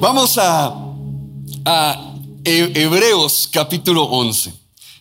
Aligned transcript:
Vamos 0.00 0.38
a, 0.38 0.74
a 1.66 2.14
Hebreos 2.42 3.50
capítulo 3.52 4.04
11. 4.04 4.50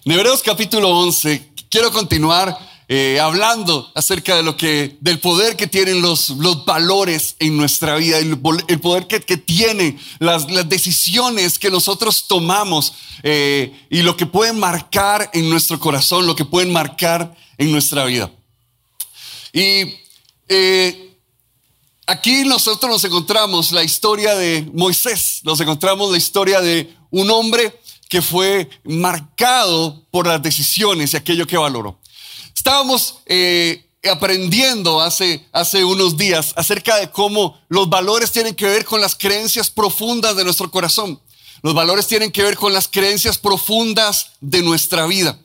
En 0.04 0.12
Hebreos 0.12 0.44
capítulo 0.44 0.90
11 0.90 1.52
quiero 1.70 1.90
continuar 1.94 2.60
eh, 2.90 3.18
hablando 3.18 3.90
acerca 3.96 4.36
de 4.36 4.44
lo 4.44 4.58
que, 4.58 4.98
del 5.00 5.20
poder 5.20 5.56
que 5.56 5.68
tienen 5.68 6.02
los, 6.02 6.32
los 6.32 6.66
valores 6.66 7.38
en 7.40 7.56
nuestra 7.56 7.96
vida, 7.96 8.18
el, 8.18 8.38
el 8.68 8.80
poder 8.82 9.08
que, 9.08 9.22
que 9.22 9.38
tienen 9.38 9.98
las, 10.20 10.52
las, 10.52 10.68
decisiones 10.68 11.58
que 11.58 11.72
nosotros 11.72 12.28
tomamos 12.28 12.92
eh, 13.24 13.74
y 13.90 14.02
lo 14.02 14.18
que 14.18 14.26
pueden 14.26 14.60
marcar 14.60 15.30
en 15.32 15.50
nuestro 15.50 15.80
corazón, 15.80 16.28
lo 16.28 16.36
que 16.36 16.44
pueden 16.44 16.74
marcar 16.74 17.34
en 17.58 17.72
nuestra 17.72 18.04
vida. 18.04 18.30
Y 19.54 19.96
eh, 20.50 21.09
aquí 22.10 22.44
nosotros 22.44 22.92
nos 22.92 23.04
encontramos 23.04 23.72
la 23.72 23.84
historia 23.84 24.36
de 24.36 24.68
Moisés, 24.74 25.42
nos 25.44 25.60
encontramos 25.60 26.12
la 26.12 26.18
historia 26.18 26.60
de 26.60 26.92
un 27.12 27.30
hombre 27.30 27.80
que 28.10 28.22
fue 28.22 28.68
marcado 28.84 30.04
por 30.10 30.26
las 30.26 30.42
decisiones 30.42 31.14
y 31.14 31.18
aquello 31.18 31.46
que 31.46 31.58
valoró. 31.58 32.00
Estábamos 32.56 33.20
eh, 33.28 33.86
aprendiendo 34.12 35.02
hace, 35.02 35.46
hace 35.52 35.86
unos 35.86 36.18
días 36.18 36.54
acerca 36.56 36.98
de 36.98 37.12
cómo 37.12 37.60
los 37.70 37.88
valores 37.90 38.32
tienen 38.32 38.56
que 38.56 38.66
ver 38.66 38.86
con 38.86 39.02
las 39.02 39.16
creencias 39.16 39.70
profundas 39.70 40.36
de 40.36 40.44
nuestro 40.44 40.72
corazón. 40.72 41.22
Los 41.62 41.76
valores 41.76 42.08
tienen 42.08 42.32
que 42.32 42.42
ver 42.42 42.58
con 42.58 42.74
las 42.74 42.88
creencias 42.88 43.38
profundas 43.38 44.32
de 44.42 44.64
nuestra 44.64 45.06
vida. 45.06 45.38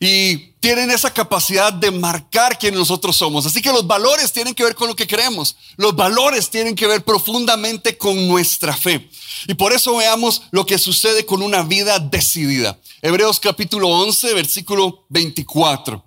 Y 0.00 0.51
tienen 0.62 0.92
esa 0.92 1.12
capacidad 1.12 1.72
de 1.72 1.90
marcar 1.90 2.56
quién 2.56 2.76
nosotros 2.76 3.16
somos. 3.16 3.44
Así 3.44 3.60
que 3.60 3.72
los 3.72 3.84
valores 3.84 4.32
tienen 4.32 4.54
que 4.54 4.62
ver 4.62 4.76
con 4.76 4.86
lo 4.86 4.94
que 4.94 5.08
creemos. 5.08 5.56
Los 5.76 5.96
valores 5.96 6.50
tienen 6.50 6.76
que 6.76 6.86
ver 6.86 7.04
profundamente 7.04 7.98
con 7.98 8.28
nuestra 8.28 8.76
fe. 8.76 9.10
Y 9.48 9.54
por 9.54 9.72
eso 9.72 9.96
veamos 9.96 10.42
lo 10.52 10.64
que 10.64 10.78
sucede 10.78 11.26
con 11.26 11.42
una 11.42 11.64
vida 11.64 11.98
decidida. 11.98 12.78
Hebreos 13.02 13.40
capítulo 13.40 13.88
11, 13.88 14.34
versículo 14.34 15.04
24. 15.08 16.06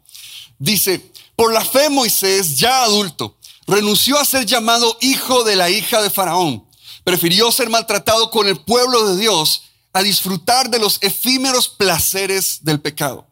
Dice, 0.58 1.12
por 1.36 1.52
la 1.52 1.66
fe 1.66 1.90
Moisés, 1.90 2.58
ya 2.58 2.84
adulto, 2.84 3.38
renunció 3.68 4.18
a 4.18 4.24
ser 4.24 4.46
llamado 4.46 4.98
hijo 5.02 5.44
de 5.44 5.58
la 5.58 5.70
hija 5.70 6.02
de 6.02 6.10
Faraón. 6.10 6.66
Prefirió 7.04 7.52
ser 7.52 7.70
maltratado 7.70 8.32
con 8.32 8.48
el 8.48 8.58
pueblo 8.62 9.06
de 9.10 9.20
Dios 9.20 9.64
a 9.92 10.02
disfrutar 10.02 10.70
de 10.70 10.80
los 10.80 10.98
efímeros 11.02 11.68
placeres 11.68 12.60
del 12.62 12.80
pecado. 12.80 13.28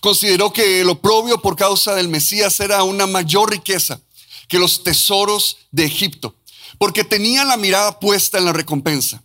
Consideró 0.00 0.52
que 0.52 0.80
el 0.80 0.88
oprobio 0.88 1.40
por 1.40 1.56
causa 1.56 1.94
del 1.94 2.08
Mesías 2.08 2.60
era 2.60 2.82
una 2.82 3.06
mayor 3.06 3.50
riqueza 3.50 4.00
que 4.48 4.58
los 4.58 4.84
tesoros 4.84 5.58
de 5.70 5.84
Egipto, 5.84 6.36
porque 6.78 7.04
tenía 7.04 7.44
la 7.44 7.56
mirada 7.56 7.98
puesta 7.98 8.38
en 8.38 8.44
la 8.44 8.52
recompensa. 8.52 9.22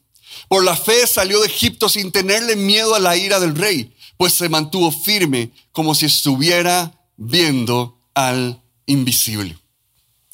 Por 0.48 0.64
la 0.64 0.76
fe 0.76 1.06
salió 1.08 1.39
de 1.39 1.48
Egipto 1.48 1.89
sin 1.89 2.12
tenerle 2.12 2.56
miedo 2.56 2.95
a 2.95 3.00
la 3.00 3.16
ira 3.16 3.39
del 3.39 3.56
rey, 3.56 3.94
pues 4.17 4.34
se 4.34 4.50
mantuvo 4.50 4.92
firme 4.92 5.52
como 5.72 5.95
si 5.95 6.06
estuviera 6.06 6.94
viendo 7.17 7.98
al 8.14 8.62
invisible. 8.86 9.58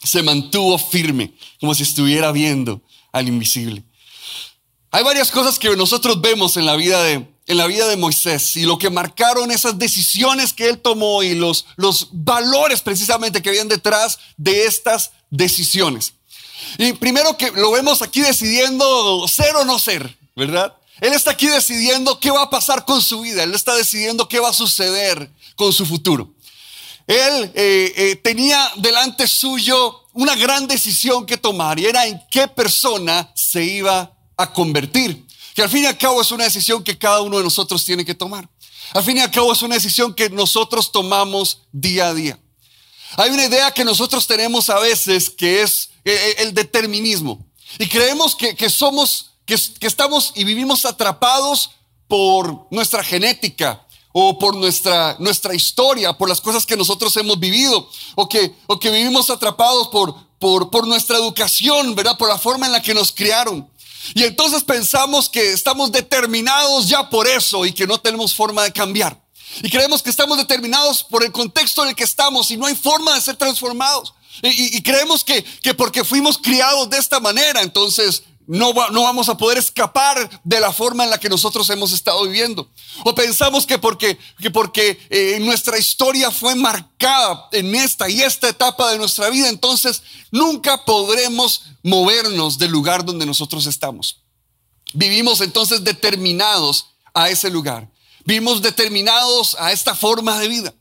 Se 0.03 0.23
mantuvo 0.23 0.77
firme, 0.77 1.33
como 1.59 1.73
si 1.75 1.83
estuviera 1.83 2.31
viendo 2.31 2.81
al 3.11 3.27
invisible. 3.27 3.83
Hay 4.91 5.03
varias 5.03 5.31
cosas 5.31 5.59
que 5.59 5.75
nosotros 5.75 6.21
vemos 6.21 6.57
en 6.57 6.65
la 6.65 6.75
vida 6.75 7.03
de, 7.03 7.27
en 7.47 7.57
la 7.57 7.65
vida 7.65 7.87
de 7.87 7.95
Moisés 7.95 8.57
y 8.57 8.63
lo 8.63 8.77
que 8.77 8.89
marcaron 8.89 9.51
esas 9.51 9.79
decisiones 9.79 10.53
que 10.53 10.67
él 10.67 10.79
tomó 10.79 11.23
y 11.23 11.33
los, 11.33 11.65
los 11.77 12.09
valores 12.11 12.81
precisamente 12.81 13.41
que 13.41 13.49
habían 13.49 13.69
detrás 13.69 14.19
de 14.35 14.65
estas 14.65 15.11
decisiones. 15.29 16.13
Y 16.77 16.93
primero 16.93 17.37
que 17.37 17.51
lo 17.51 17.71
vemos 17.71 18.01
aquí 18.01 18.21
decidiendo 18.21 19.27
ser 19.27 19.55
o 19.55 19.63
no 19.63 19.79
ser, 19.79 20.17
¿verdad? 20.35 20.75
Él 20.99 21.13
está 21.13 21.31
aquí 21.31 21.47
decidiendo 21.47 22.19
qué 22.19 22.31
va 22.31 22.43
a 22.43 22.49
pasar 22.49 22.83
con 22.83 23.01
su 23.01 23.21
vida, 23.21 23.43
él 23.43 23.53
está 23.53 23.75
decidiendo 23.75 24.27
qué 24.27 24.39
va 24.39 24.49
a 24.49 24.53
suceder 24.53 25.31
con 25.55 25.71
su 25.71 25.85
futuro. 25.85 26.33
Él 27.05 27.51
eh, 27.55 27.93
eh, 27.95 28.15
tenía 28.17 28.71
delante 28.75 29.27
suyo 29.27 30.03
una 30.11 30.35
gran 30.35 30.67
decisión 30.67 31.25
que 31.25 31.37
tomar 31.37 31.79
y 31.79 31.85
era 31.85 32.05
en 32.05 32.19
qué 32.29 32.49
persona 32.49 33.31
se 33.33 33.63
iba 33.63 34.11
a 34.35 34.51
convertir. 34.51 35.26
Que 35.57 35.63
al 35.63 35.69
fin 35.71 35.85
y 35.85 35.87
al 35.87 35.97
cabo 35.97 36.21
es 36.21 36.29
una 36.29 36.43
decisión 36.43 36.83
que 36.83 36.99
cada 36.99 37.19
uno 37.21 37.39
de 37.39 37.43
nosotros 37.43 37.83
tiene 37.83 38.05
que 38.05 38.13
tomar. 38.13 38.47
Al 38.93 39.03
fin 39.03 39.17
y 39.17 39.21
al 39.21 39.31
cabo 39.31 39.51
es 39.51 39.63
una 39.63 39.73
decisión 39.73 40.13
que 40.13 40.29
nosotros 40.29 40.91
tomamos 40.91 41.63
día 41.71 42.09
a 42.09 42.13
día. 42.13 42.39
Hay 43.15 43.31
una 43.31 43.43
idea 43.43 43.71
que 43.71 43.83
nosotros 43.83 44.27
tenemos 44.27 44.69
a 44.69 44.77
veces 44.77 45.31
que 45.31 45.63
es 45.63 45.89
eh, 46.05 46.35
el 46.37 46.53
determinismo. 46.53 47.43
Y 47.79 47.87
creemos 47.87 48.35
que, 48.35 48.55
que 48.55 48.69
somos, 48.69 49.31
que, 49.47 49.57
que 49.79 49.87
estamos 49.87 50.31
y 50.35 50.43
vivimos 50.43 50.85
atrapados 50.85 51.71
por 52.07 52.67
nuestra 52.69 53.03
genética, 53.03 53.83
o 54.11 54.37
por 54.37 54.55
nuestra, 54.55 55.15
nuestra 55.17 55.55
historia, 55.55 56.13
por 56.13 56.29
las 56.29 56.39
cosas 56.39 56.67
que 56.67 56.77
nosotros 56.77 57.17
hemos 57.17 57.39
vivido, 57.39 57.89
o 58.13 58.29
que, 58.29 58.55
o 58.67 58.79
que 58.79 58.91
vivimos 58.91 59.31
atrapados 59.31 59.87
por, 59.87 60.13
por, 60.37 60.69
por 60.69 60.85
nuestra 60.87 61.17
educación, 61.17 61.95
¿verdad? 61.95 62.15
Por 62.15 62.29
la 62.29 62.37
forma 62.37 62.67
en 62.67 62.73
la 62.73 62.81
que 62.83 62.93
nos 62.93 63.11
criaron. 63.11 63.67
Y 64.13 64.23
entonces 64.23 64.63
pensamos 64.63 65.29
que 65.29 65.53
estamos 65.53 65.91
determinados 65.91 66.87
ya 66.87 67.09
por 67.09 67.27
eso 67.27 67.65
y 67.65 67.73
que 67.73 67.87
no 67.87 67.99
tenemos 67.99 68.33
forma 68.33 68.63
de 68.63 68.71
cambiar. 68.71 69.19
Y 69.61 69.69
creemos 69.69 70.03
que 70.03 70.09
estamos 70.09 70.37
determinados 70.37 71.03
por 71.03 71.23
el 71.23 71.31
contexto 71.31 71.83
en 71.83 71.89
el 71.89 71.95
que 71.95 72.03
estamos 72.03 72.51
y 72.51 72.57
no 72.57 72.65
hay 72.65 72.75
forma 72.75 73.15
de 73.15 73.21
ser 73.21 73.35
transformados. 73.35 74.13
Y, 74.43 74.81
creemos 74.83 75.23
que, 75.23 75.43
que 75.43 75.73
porque 75.73 76.03
fuimos 76.03 76.37
criados 76.37 76.89
de 76.91 76.97
esta 76.97 77.19
manera, 77.19 77.63
entonces 77.63 78.23
no, 78.47 78.73
no, 78.91 79.03
vamos 79.03 79.27
a 79.27 79.35
poder 79.35 79.57
escapar 79.57 80.41
de 80.43 80.59
la 80.61 80.71
forma 80.71 81.03
en 81.03 81.09
la 81.09 81.19
que 81.19 81.27
nosotros 81.27 81.69
hemos 81.69 81.91
estado 81.91 82.23
viviendo. 82.23 82.71
O 83.03 83.13
pensamos 83.13 83.67
que 83.67 83.77
porque, 83.77 84.17
que 84.39 84.49
porque 84.49 84.97
eh, 85.09 85.37
nuestra 85.41 85.77
historia 85.77 86.31
fue 86.31 86.55
marcada 86.55 87.49
en 87.51 87.75
esta 87.75 88.09
y 88.09 88.21
esta 88.21 88.47
etapa 88.47 88.89
de 88.91 88.97
nuestra 88.97 89.29
vida, 89.29 89.49
entonces 89.49 90.01
nunca 90.31 90.85
podremos 90.85 91.63
movernos 91.83 92.57
del 92.57 92.71
lugar 92.71 93.03
donde 93.03 93.25
nosotros 93.25 93.65
estamos. 93.65 94.21
Vivimos 94.93 95.41
entonces 95.41 95.83
determinados 95.83 96.87
a 97.13 97.29
ese 97.29 97.49
lugar. 97.49 97.89
Vivimos 98.23 98.61
determinados 98.61 99.57
a 99.59 99.73
esta 99.73 99.93
forma 99.93 100.39
de 100.39 100.47
vida. 100.47 100.73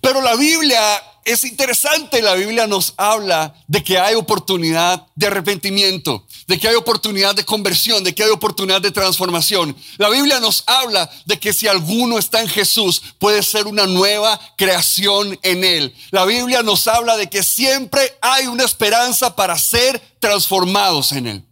Pero 0.00 0.20
la 0.20 0.36
Biblia 0.36 0.80
es 1.26 1.42
interesante, 1.42 2.22
la 2.22 2.34
Biblia 2.34 2.68
nos 2.68 2.94
habla 2.96 3.52
de 3.66 3.82
que 3.82 3.98
hay 3.98 4.14
oportunidad 4.14 5.08
de 5.16 5.26
arrepentimiento, 5.26 6.24
de 6.46 6.56
que 6.56 6.68
hay 6.68 6.76
oportunidad 6.76 7.34
de 7.34 7.44
conversión, 7.44 8.04
de 8.04 8.14
que 8.14 8.22
hay 8.22 8.30
oportunidad 8.30 8.80
de 8.80 8.92
transformación. 8.92 9.76
La 9.98 10.08
Biblia 10.08 10.38
nos 10.38 10.62
habla 10.68 11.10
de 11.24 11.40
que 11.40 11.52
si 11.52 11.66
alguno 11.66 12.16
está 12.16 12.42
en 12.42 12.48
Jesús, 12.48 13.02
puede 13.18 13.42
ser 13.42 13.66
una 13.66 13.86
nueva 13.86 14.40
creación 14.56 15.36
en 15.42 15.64
Él. 15.64 15.92
La 16.12 16.24
Biblia 16.24 16.62
nos 16.62 16.86
habla 16.86 17.16
de 17.16 17.28
que 17.28 17.42
siempre 17.42 18.16
hay 18.20 18.46
una 18.46 18.62
esperanza 18.62 19.34
para 19.34 19.58
ser 19.58 20.00
transformados 20.20 21.10
en 21.10 21.26
Él. 21.26 21.44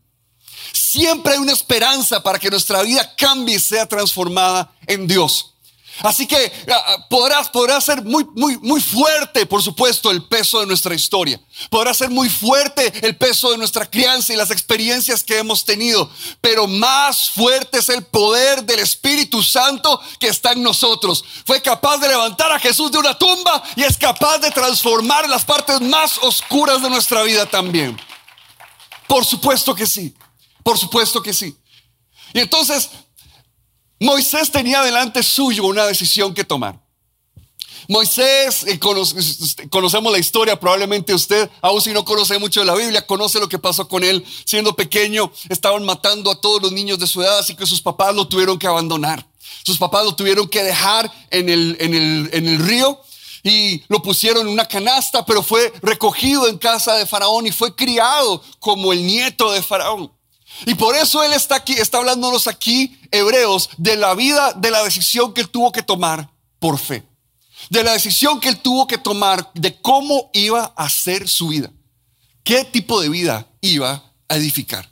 Siempre 0.73 1.33
hay 1.33 1.41
una 1.41 1.53
esperanza 1.53 2.23
para 2.23 2.39
que 2.39 2.49
nuestra 2.49 2.81
vida 2.83 3.13
cambie 3.17 3.57
y 3.57 3.61
sea 3.61 3.87
transformada 3.87 4.73
en 4.87 5.09
Dios. 5.09 5.54
Así 6.03 6.27
que 6.27 6.53
ah, 6.71 6.85
ah, 6.87 7.09
podrá, 7.09 7.81
ser 7.81 8.03
muy, 8.03 8.27
muy, 8.35 8.59
muy 8.59 8.81
fuerte, 8.81 9.47
por 9.47 9.63
supuesto, 9.63 10.11
el 10.11 10.25
peso 10.25 10.61
de 10.61 10.67
nuestra 10.67 10.95
historia. 10.95 11.41
Podrá 11.71 11.95
ser 11.95 12.11
muy 12.11 12.29
fuerte 12.29 12.93
el 13.07 13.17
peso 13.17 13.51
de 13.51 13.59
nuestra 13.59 13.89
crianza 13.89 14.33
y 14.33 14.37
las 14.37 14.51
experiencias 14.51 15.23
que 15.23 15.39
hemos 15.39 15.65
tenido. 15.65 16.11
Pero 16.41 16.67
más 16.67 17.31
fuerte 17.31 17.79
es 17.79 17.89
el 17.89 18.05
poder 18.05 18.65
del 18.65 18.81
Espíritu 18.81 19.43
Santo 19.43 20.01
que 20.19 20.29
está 20.29 20.53
en 20.53 20.63
nosotros. 20.63 21.25
Fue 21.47 21.63
capaz 21.63 21.99
de 21.99 22.09
levantar 22.09 22.51
a 22.51 22.59
Jesús 22.59 22.91
de 22.91 22.99
una 22.99 23.17
tumba 23.17 23.63
y 23.77 23.83
es 23.83 23.97
capaz 23.97 24.39
de 24.39 24.51
transformar 24.51 25.29
las 25.29 25.45
partes 25.45 25.81
más 25.81 26.19
oscuras 26.23 26.83
de 26.83 26.91
nuestra 26.91 27.23
vida 27.23 27.47
también. 27.47 27.97
Por 29.07 29.25
supuesto 29.25 29.75
que 29.75 29.87
sí. 29.87 30.15
Por 30.63 30.79
supuesto 30.79 31.23
que 31.23 31.33
sí. 31.33 31.57
Y 32.33 32.41
entonces 32.41 32.91
Moisés 34.05 34.51
tenía 34.51 34.83
delante 34.83 35.23
suyo 35.23 35.65
una 35.65 35.87
decisión 35.87 36.35
que 36.35 36.45
tomar. 36.45 36.79
Moisés, 37.89 38.65
eh, 38.67 38.79
conocemos 38.79 40.13
la 40.13 40.19
historia, 40.19 40.61
probablemente 40.61 41.15
usted, 41.15 41.51
aun 41.63 41.81
si 41.81 41.93
no 41.93 42.05
conoce 42.05 42.39
mucho 42.39 42.61
de 42.61 42.67
la 42.67 42.75
Biblia, 42.75 43.07
conoce 43.07 43.41
lo 43.41 43.49
que 43.49 43.59
pasó 43.59 43.89
con 43.89 44.05
él. 44.05 44.25
Siendo 44.45 44.77
pequeño, 44.77 45.33
estaban 45.49 45.85
matando 45.85 46.31
a 46.31 46.41
todos 46.41 46.63
los 46.63 46.73
niños 46.73 46.99
de 46.99 47.07
su 47.07 47.23
edad, 47.23 47.39
así 47.39 47.55
que 47.57 47.67
sus 47.67 47.81
papás 47.81 48.15
lo 48.15 48.29
tuvieron 48.29 48.59
que 48.59 48.67
abandonar. 48.67 49.27
Sus 49.65 49.79
papás 49.79 50.05
lo 50.05 50.15
tuvieron 50.15 50.49
que 50.49 50.63
dejar 50.63 51.11
en 51.31 51.49
el, 51.49 51.77
en 51.81 51.95
el, 51.95 52.31
en 52.33 52.47
el 52.47 52.59
río 52.59 53.01
y 53.43 53.83
lo 53.89 54.03
pusieron 54.03 54.47
en 54.47 54.53
una 54.53 54.67
canasta, 54.67 55.25
pero 55.25 55.43
fue 55.43 55.73
recogido 55.83 56.47
en 56.49 56.59
casa 56.59 56.95
de 56.97 57.07
Faraón 57.07 57.47
y 57.47 57.53
fue 57.53 57.75
criado 57.75 58.43
como 58.61 58.93
el 58.93 59.07
nieto 59.07 59.51
de 59.53 59.63
Faraón. 59.63 60.11
Y 60.67 60.75
por 60.75 60.97
eso 60.97 61.23
Él 61.23 61.33
está 61.33 61.57
aquí, 61.57 61.75
está 61.75 61.99
hablándonos 61.99 62.47
aquí, 62.47 62.99
hebreos, 63.11 63.71
de 63.77 63.97
la 63.97 64.15
vida, 64.15 64.53
de 64.53 64.71
la 64.71 64.83
decisión 64.83 65.35
que 65.35 65.43
Él 65.43 65.49
tuvo 65.49 65.73
que 65.73 65.83
tomar 65.83 66.31
por 66.59 66.79
fe. 66.79 67.05
De 67.71 67.83
la 67.83 67.93
decisión 67.93 68.41
que 68.41 68.49
Él 68.49 68.59
tuvo 68.59 68.87
que 68.87 68.99
tomar 68.99 69.51
de 69.55 69.81
cómo 69.81 70.31
iba 70.33 70.73
a 70.77 70.89
ser 70.89 71.29
su 71.29 71.49
vida. 71.49 71.71
¿Qué 72.43 72.65
tipo 72.65 73.01
de 73.01 73.09
vida 73.09 73.49
iba 73.61 74.13
a 74.29 74.37
edificar? 74.37 74.91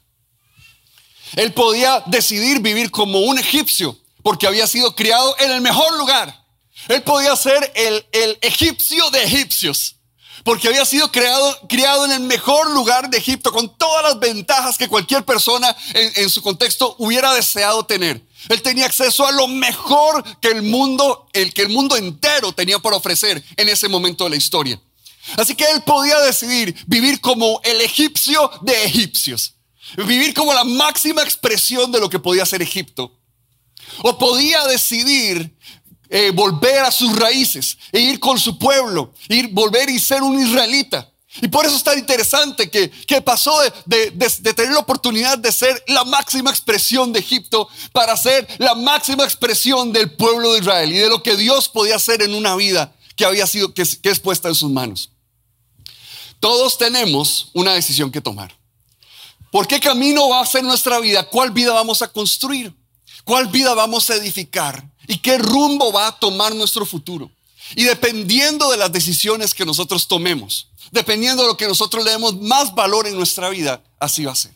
Él 1.36 1.52
podía 1.52 2.02
decidir 2.06 2.60
vivir 2.60 2.90
como 2.90 3.20
un 3.20 3.38
egipcio 3.38 3.98
porque 4.22 4.46
había 4.46 4.66
sido 4.66 4.94
criado 4.94 5.34
en 5.38 5.50
el 5.50 5.60
mejor 5.60 5.96
lugar. 5.98 6.44
Él 6.88 7.02
podía 7.02 7.34
ser 7.36 7.72
el, 7.74 8.06
el 8.12 8.38
egipcio 8.42 9.10
de 9.10 9.24
egipcios 9.24 9.96
porque 10.44 10.68
había 10.68 10.84
sido 10.84 11.10
creado, 11.10 11.58
criado 11.68 12.04
en 12.04 12.12
el 12.12 12.20
mejor 12.20 12.70
lugar 12.70 13.10
de 13.10 13.18
Egipto, 13.18 13.52
con 13.52 13.76
todas 13.76 14.02
las 14.02 14.18
ventajas 14.18 14.76
que 14.76 14.88
cualquier 14.88 15.24
persona 15.24 15.74
en, 15.94 16.12
en, 16.16 16.30
su 16.30 16.42
contexto 16.42 16.96
hubiera 16.98 17.32
deseado 17.34 17.84
tener. 17.84 18.22
Él 18.48 18.62
tenía 18.62 18.86
acceso 18.86 19.26
a 19.26 19.32
lo 19.32 19.46
mejor 19.48 20.24
que 20.40 20.48
el 20.48 20.62
mundo, 20.62 21.28
el 21.32 21.54
que 21.54 21.62
el 21.62 21.68
mundo 21.68 21.96
entero 21.96 22.52
tenía 22.52 22.78
por 22.78 22.92
ofrecer 22.92 23.42
en 23.56 23.68
ese 23.68 23.88
momento 23.88 24.24
de 24.24 24.30
la 24.30 24.36
historia. 24.36 24.80
Así 25.36 25.54
que 25.54 25.64
él 25.64 25.82
podía 25.82 26.18
decidir 26.20 26.74
vivir 26.86 27.20
como 27.20 27.60
el 27.64 27.80
egipcio 27.80 28.50
de 28.62 28.84
egipcios, 28.84 29.54
vivir 29.96 30.34
como 30.34 30.52
la 30.52 30.64
máxima 30.64 31.22
expresión 31.22 31.92
de 31.92 32.00
lo 32.00 32.10
que 32.10 32.18
podía 32.18 32.46
ser 32.46 32.62
Egipto. 32.62 33.18
O 34.02 34.18
podía 34.18 34.64
decidir 34.66 35.54
eh, 36.14 36.30
volver 36.30 36.80
a 36.80 36.90
sus 36.90 37.16
raíces 37.16 37.78
e 37.90 37.98
ir 37.98 38.20
con 38.20 38.38
su 38.38 38.58
pueblo, 38.58 39.14
ir, 39.30 39.48
volver 39.48 39.88
y 39.88 39.98
ser 39.98 40.22
un 40.22 40.38
israelita. 40.38 41.10
Y 41.40 41.48
por 41.48 41.64
eso 41.64 41.74
es 41.74 41.82
tan 41.82 41.98
interesante 41.98 42.70
que, 42.70 42.90
que 42.90 43.22
pasó 43.22 43.58
de, 43.86 44.10
de, 44.10 44.30
de, 44.40 44.52
tener 44.52 44.72
la 44.72 44.80
oportunidad 44.80 45.38
de 45.38 45.50
ser 45.50 45.82
la 45.88 46.04
máxima 46.04 46.50
expresión 46.50 47.14
de 47.14 47.20
Egipto 47.20 47.66
para 47.92 48.14
ser 48.18 48.46
la 48.58 48.74
máxima 48.74 49.24
expresión 49.24 49.90
del 49.90 50.12
pueblo 50.12 50.52
de 50.52 50.58
Israel 50.58 50.92
y 50.92 50.98
de 50.98 51.08
lo 51.08 51.22
que 51.22 51.34
Dios 51.34 51.70
podía 51.70 51.96
hacer 51.96 52.20
en 52.20 52.34
una 52.34 52.56
vida 52.56 52.94
que 53.16 53.24
había 53.24 53.46
sido, 53.46 53.72
que, 53.72 53.82
que 54.02 54.10
es 54.10 54.20
puesta 54.20 54.48
en 54.48 54.54
sus 54.54 54.70
manos. 54.70 55.12
Todos 56.40 56.76
tenemos 56.76 57.48
una 57.54 57.72
decisión 57.72 58.12
que 58.12 58.20
tomar. 58.20 58.54
¿Por 59.50 59.66
qué 59.66 59.80
camino 59.80 60.28
va 60.28 60.42
a 60.42 60.46
ser 60.46 60.62
nuestra 60.62 61.00
vida? 61.00 61.22
¿Cuál 61.24 61.52
vida 61.52 61.72
vamos 61.72 62.02
a 62.02 62.08
construir? 62.08 62.74
¿Cuál 63.24 63.46
vida 63.46 63.72
vamos 63.72 64.10
a 64.10 64.16
edificar? 64.16 64.91
¿Y 65.06 65.19
qué 65.19 65.38
rumbo 65.38 65.93
va 65.93 66.08
a 66.08 66.19
tomar 66.19 66.54
nuestro 66.54 66.87
futuro? 66.87 67.31
Y 67.75 67.84
dependiendo 67.84 68.70
de 68.70 68.76
las 68.76 68.93
decisiones 68.93 69.54
que 69.54 69.64
nosotros 69.64 70.06
tomemos, 70.06 70.69
dependiendo 70.90 71.43
de 71.43 71.49
lo 71.49 71.56
que 71.56 71.66
nosotros 71.66 72.04
le 72.04 72.10
demos 72.10 72.38
más 72.40 72.75
valor 72.75 73.06
en 73.06 73.16
nuestra 73.16 73.49
vida, 73.49 73.82
así 73.99 74.25
va 74.25 74.32
a 74.32 74.37
ser. 74.37 74.52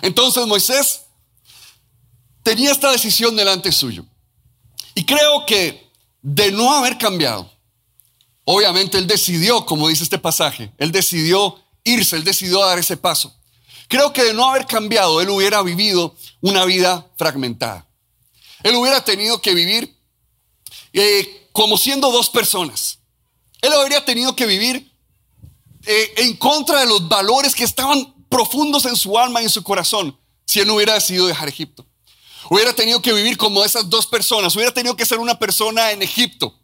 Entonces 0.00 0.46
Moisés 0.46 1.02
tenía 2.42 2.72
esta 2.72 2.90
decisión 2.90 3.36
delante 3.36 3.70
suyo. 3.72 4.04
Y 4.94 5.04
creo 5.04 5.46
que 5.46 5.90
de 6.22 6.50
no 6.52 6.74
haber 6.74 6.98
cambiado, 6.98 7.50
obviamente 8.44 8.98
él 8.98 9.06
decidió, 9.06 9.64
como 9.66 9.88
dice 9.88 10.04
este 10.04 10.18
pasaje, 10.18 10.72
él 10.78 10.92
decidió 10.92 11.58
irse, 11.84 12.16
él 12.16 12.24
decidió 12.24 12.64
dar 12.64 12.78
ese 12.78 12.96
paso. 12.96 13.34
Creo 13.88 14.12
que 14.12 14.24
de 14.24 14.34
no 14.34 14.48
haber 14.48 14.66
cambiado, 14.66 15.20
él 15.20 15.28
hubiera 15.28 15.62
vivido 15.62 16.14
una 16.40 16.64
vida 16.64 17.06
fragmentada. 17.16 17.86
Él 18.62 18.74
hubiera 18.76 19.04
tenido 19.04 19.40
que 19.40 19.54
vivir 19.54 19.96
eh, 20.92 21.48
como 21.52 21.78
siendo 21.78 22.10
dos 22.10 22.30
personas. 22.30 22.98
Él 23.60 23.72
habría 23.72 24.04
tenido 24.04 24.34
que 24.34 24.46
vivir 24.46 24.92
eh, 25.84 26.14
en 26.16 26.36
contra 26.36 26.80
de 26.80 26.86
los 26.86 27.08
valores 27.08 27.54
que 27.54 27.64
estaban 27.64 28.14
profundos 28.28 28.84
en 28.86 28.96
su 28.96 29.18
alma 29.18 29.40
y 29.40 29.44
en 29.44 29.50
su 29.50 29.62
corazón 29.62 30.18
si 30.44 30.60
él 30.60 30.66
no 30.66 30.74
hubiera 30.74 30.94
decidido 30.94 31.26
dejar 31.26 31.48
Egipto. 31.48 31.86
Hubiera 32.50 32.74
tenido 32.74 33.00
que 33.00 33.12
vivir 33.12 33.36
como 33.36 33.64
esas 33.64 33.88
dos 33.88 34.06
personas. 34.06 34.54
Hubiera 34.54 34.74
tenido 34.74 34.96
que 34.96 35.06
ser 35.06 35.18
una 35.18 35.38
persona 35.38 35.92
en 35.92 36.02
Egipto. 36.02 36.58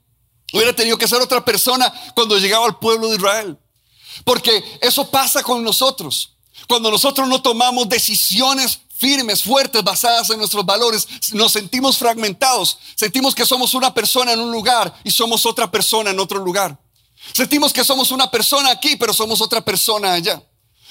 Hubiera 0.52 0.74
tenido 0.74 0.98
que 0.98 1.08
ser 1.08 1.20
otra 1.20 1.44
persona 1.44 1.92
cuando 2.14 2.36
llegaba 2.38 2.66
al 2.66 2.78
pueblo 2.78 3.08
de 3.08 3.16
Israel. 3.16 3.58
Porque 4.24 4.62
eso 4.80 5.10
pasa 5.10 5.42
con 5.42 5.62
nosotros. 5.62 6.36
Cuando 6.68 6.90
nosotros 6.90 7.28
no 7.28 7.40
tomamos 7.40 7.88
decisiones 7.88 8.80
firmes, 8.98 9.42
fuertes, 9.42 9.82
basadas 9.84 10.28
en 10.30 10.38
nuestros 10.38 10.66
valores, 10.66 11.06
nos 11.32 11.52
sentimos 11.52 11.96
fragmentados. 11.96 12.78
Sentimos 12.96 13.34
que 13.34 13.46
somos 13.46 13.74
una 13.74 13.94
persona 13.94 14.32
en 14.32 14.40
un 14.40 14.50
lugar 14.50 14.92
y 15.04 15.10
somos 15.10 15.46
otra 15.46 15.70
persona 15.70 16.10
en 16.10 16.18
otro 16.18 16.40
lugar. 16.40 16.76
Sentimos 17.32 17.72
que 17.72 17.84
somos 17.84 18.10
una 18.10 18.30
persona 18.30 18.70
aquí, 18.70 18.96
pero 18.96 19.12
somos 19.12 19.40
otra 19.40 19.60
persona 19.60 20.14
allá. 20.14 20.42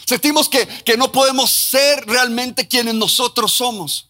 Sentimos 0.06 0.48
que, 0.48 0.66
que 0.86 0.96
no 0.96 1.12
podemos 1.12 1.52
ser 1.52 2.06
realmente 2.06 2.68
quienes 2.68 2.96
nosotros 2.96 3.52
somos. 3.52 4.10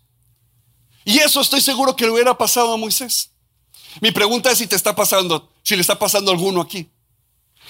Y 1.03 1.17
eso 1.19 1.41
estoy 1.41 1.61
seguro 1.61 1.95
que 1.95 2.05
le 2.05 2.11
hubiera 2.11 2.37
pasado 2.37 2.73
a 2.73 2.77
Moisés. 2.77 3.31
Mi 3.99 4.11
pregunta 4.11 4.51
es 4.51 4.59
si 4.59 4.67
te 4.67 4.75
está 4.75 4.95
pasando, 4.95 5.51
si 5.63 5.75
le 5.75 5.81
está 5.81 5.97
pasando 5.97 6.29
a 6.29 6.35
alguno 6.35 6.61
aquí. 6.61 6.87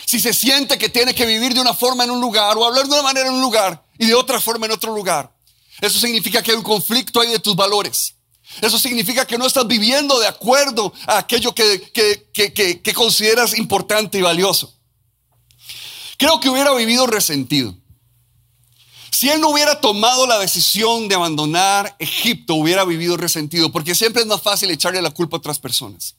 Si 0.05 0.19
se 0.19 0.33
siente 0.33 0.77
que 0.77 0.89
tiene 0.89 1.15
que 1.15 1.25
vivir 1.25 1.53
de 1.53 1.61
una 1.61 1.73
forma 1.73 2.03
en 2.03 2.11
un 2.11 2.19
lugar 2.19 2.57
o 2.57 2.65
hablar 2.65 2.85
de 2.85 2.93
una 2.93 3.03
manera 3.03 3.29
en 3.29 3.35
un 3.35 3.41
lugar 3.41 3.81
y 3.97 4.07
de 4.07 4.15
otra 4.15 4.41
forma 4.41 4.65
en 4.65 4.73
otro 4.73 4.93
lugar. 4.93 5.36
Eso 5.81 5.99
significa 5.99 6.41
que 6.41 6.51
hay 6.51 6.57
un 6.57 6.63
conflicto 6.63 7.21
ahí 7.21 7.29
de 7.29 7.39
tus 7.39 7.55
valores. 7.55 8.15
Eso 8.61 8.79
significa 8.79 9.25
que 9.25 9.37
no 9.37 9.45
estás 9.45 9.67
viviendo 9.67 10.19
de 10.19 10.27
acuerdo 10.27 10.93
a 11.05 11.19
aquello 11.19 11.53
que, 11.53 11.91
que, 11.91 12.53
que, 12.81 12.93
consideras 12.93 13.57
importante 13.57 14.17
y 14.17 14.21
valioso. 14.21 14.73
Creo 16.17 16.39
que 16.39 16.49
hubiera 16.49 16.73
vivido 16.73 17.05
resentido. 17.05 17.75
Si 19.11 19.29
él 19.29 19.41
no 19.41 19.49
hubiera 19.49 19.79
tomado 19.81 20.25
la 20.25 20.39
decisión 20.39 21.07
de 21.07 21.15
abandonar 21.15 21.95
Egipto, 21.99 22.55
hubiera 22.55 22.83
vivido 22.83 23.17
resentido, 23.17 23.71
porque 23.71 23.95
siempre 23.95 24.21
es 24.21 24.27
más 24.27 24.41
fácil 24.41 24.71
echarle 24.71 25.01
la 25.01 25.11
culpa 25.11 25.37
a 25.37 25.39
otras 25.39 25.59
personas. 25.59 26.15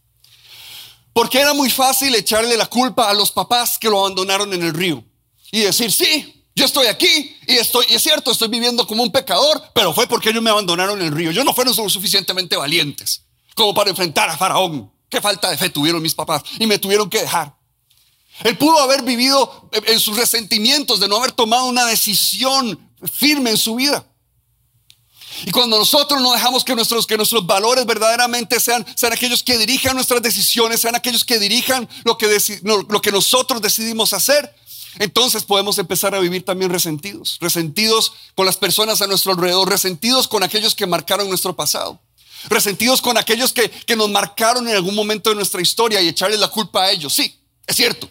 Porque 1.12 1.40
era 1.40 1.54
muy 1.54 1.70
fácil 1.70 2.14
echarle 2.14 2.56
la 2.56 2.66
culpa 2.66 3.11
a 3.11 3.14
los 3.14 3.32
papás 3.32 3.78
que 3.78 3.88
lo 3.88 4.00
abandonaron 4.00 4.52
en 4.52 4.62
el 4.62 4.75
río 4.75 5.04
y 5.50 5.61
decir, 5.61 5.90
sí, 5.90 6.38
yo 6.58 6.66
estoy 6.66 6.87
aquí 6.88 7.37
y 7.46 7.55
estoy, 7.55 7.87
y 7.88 7.94
es 7.94 8.02
cierto, 8.02 8.31
estoy 8.31 8.49
viviendo 8.49 8.87
como 8.87 9.02
un 9.02 9.12
pecador, 9.12 9.62
pero 9.75 9.94
fue 9.94 10.06
porque 10.06 10.31
ellos 10.31 10.43
me 10.43 10.50
abandonaron 10.50 11.00
en 11.00 11.06
el 11.06 11.14
río. 11.14 11.31
Yo 11.31 11.44
no 11.44 11.55
fueron 11.55 11.72
suficientemente 11.75 12.56
valientes 12.56 13.22
como 13.55 13.72
para 13.72 13.90
enfrentar 13.90 14.28
a 14.28 14.37
Faraón. 14.37 14.93
Qué 15.08 15.20
falta 15.20 15.50
de 15.50 15.56
fe 15.56 15.70
tuvieron 15.70 16.02
mis 16.02 16.14
papás 16.14 16.43
y 16.58 16.66
me 16.66 16.78
tuvieron 16.78 17.08
que 17.08 17.20
dejar. 17.22 17.56
Él 18.44 18.58
pudo 18.58 18.78
haber 18.81 19.02
vivido 19.02 19.70
en 19.72 19.99
sus 19.99 20.16
resentimientos 20.16 21.00
de 21.00 21.08
no 21.08 21.16
haber 21.16 21.32
tomado 21.32 21.66
una 21.66 21.87
decisión 21.87 22.78
firme 23.12 23.50
en 23.50 23.56
su 23.56 23.76
vida. 23.76 24.04
Y 25.44 25.52
cuando 25.52 25.78
nosotros 25.78 26.20
no 26.20 26.32
dejamos 26.32 26.64
que 26.64 26.75
nuestros, 26.75 27.06
que 27.06 27.16
nuestros 27.16 27.46
valores 27.46 27.87
verdaderamente 27.87 28.58
sean, 28.58 28.84
sean 28.96 29.12
aquellos 29.12 29.43
que 29.43 29.56
dirijan 29.58 29.94
nuestras 29.94 30.20
decisiones, 30.22 30.81
sean 30.81 30.96
aquellos 30.96 31.25
que 31.25 31.38
dirijan 31.38 31.88
lo 32.04 32.19
que, 32.19 32.26
lo 32.64 33.00
que 33.00 33.12
nosotros 33.12 33.62
decidimos 33.62 34.12
hacer, 34.12 34.52
entonces 34.98 35.44
podemos 35.44 35.78
empezar 35.78 36.14
a 36.14 36.20
vivir 36.20 36.44
también 36.44 36.70
resentidos, 36.70 37.38
resentidos 37.40 38.12
con 38.34 38.46
las 38.46 38.56
personas 38.56 39.00
a 39.00 39.06
nuestro 39.06 39.32
alrededor, 39.32 39.68
resentidos 39.68 40.28
con 40.28 40.42
aquellos 40.42 40.74
que 40.74 40.86
marcaron 40.86 41.28
nuestro 41.28 41.54
pasado, 41.54 42.00
resentidos 42.49 43.00
con 43.00 43.16
aquellos 43.16 43.52
que, 43.52 43.70
que 43.70 43.96
nos 43.96 44.11
marcaron 44.11 44.68
en 44.68 44.75
algún 44.75 44.94
momento 44.94 45.30
de 45.30 45.37
nuestra 45.37 45.61
historia 45.61 46.00
y 46.00 46.08
echarles 46.08 46.40
la 46.40 46.49
culpa 46.49 46.84
a 46.84 46.90
ellos. 46.90 47.12
Sí, 47.14 47.38
es 47.66 47.76
cierto. 47.76 48.08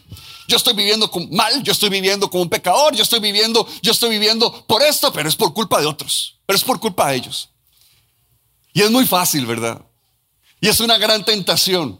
Yo 0.47 0.55
estoy 0.55 0.73
viviendo 0.73 1.11
mal, 1.31 1.61
yo 1.61 1.73
estoy 1.73 1.89
viviendo 1.89 2.29
como 2.29 2.43
un 2.43 2.49
pecador, 2.49 2.95
yo 2.95 3.03
estoy 3.03 3.19
viviendo, 3.19 3.67
yo 3.81 3.91
estoy 3.91 4.09
viviendo 4.09 4.65
por 4.65 4.81
esto, 4.81 5.11
pero 5.11 5.27
es 5.27 5.35
por 5.35 5.53
culpa 5.53 5.81
de 5.81 5.87
otros, 5.87 6.39
pero 6.45 6.55
es 6.55 6.63
por 6.63 6.79
culpa 6.79 7.09
de 7.09 7.17
ellos. 7.17 7.49
Y 8.73 8.81
es 8.81 8.89
muy 8.89 9.05
fácil, 9.05 9.45
¿verdad? 9.45 9.81
Y 10.61 10.69
es 10.69 10.79
una 10.79 10.97
gran 10.97 11.25
tentación 11.25 11.99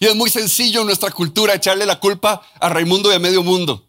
y 0.00 0.06
es 0.06 0.14
muy 0.14 0.30
sencillo 0.30 0.80
en 0.80 0.86
nuestra 0.86 1.10
cultura 1.10 1.54
echarle 1.54 1.86
la 1.86 1.98
culpa 2.00 2.42
a 2.60 2.68
Raimundo 2.68 3.10
y 3.10 3.14
a 3.14 3.18
medio 3.18 3.42
mundo. 3.42 3.86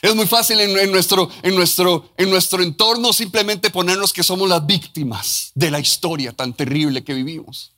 Es 0.00 0.16
muy 0.16 0.26
fácil 0.26 0.58
en, 0.58 0.90
nuestro, 0.90 1.30
en, 1.42 1.54
nuestro, 1.54 2.12
en 2.16 2.28
nuestro 2.28 2.60
entorno 2.60 3.12
simplemente 3.12 3.70
ponernos 3.70 4.12
que 4.12 4.24
somos 4.24 4.48
las 4.48 4.66
víctimas 4.66 5.52
de 5.54 5.70
la 5.70 5.78
historia 5.78 6.32
tan 6.32 6.54
terrible 6.54 7.04
que 7.04 7.14
vivimos. 7.14 7.72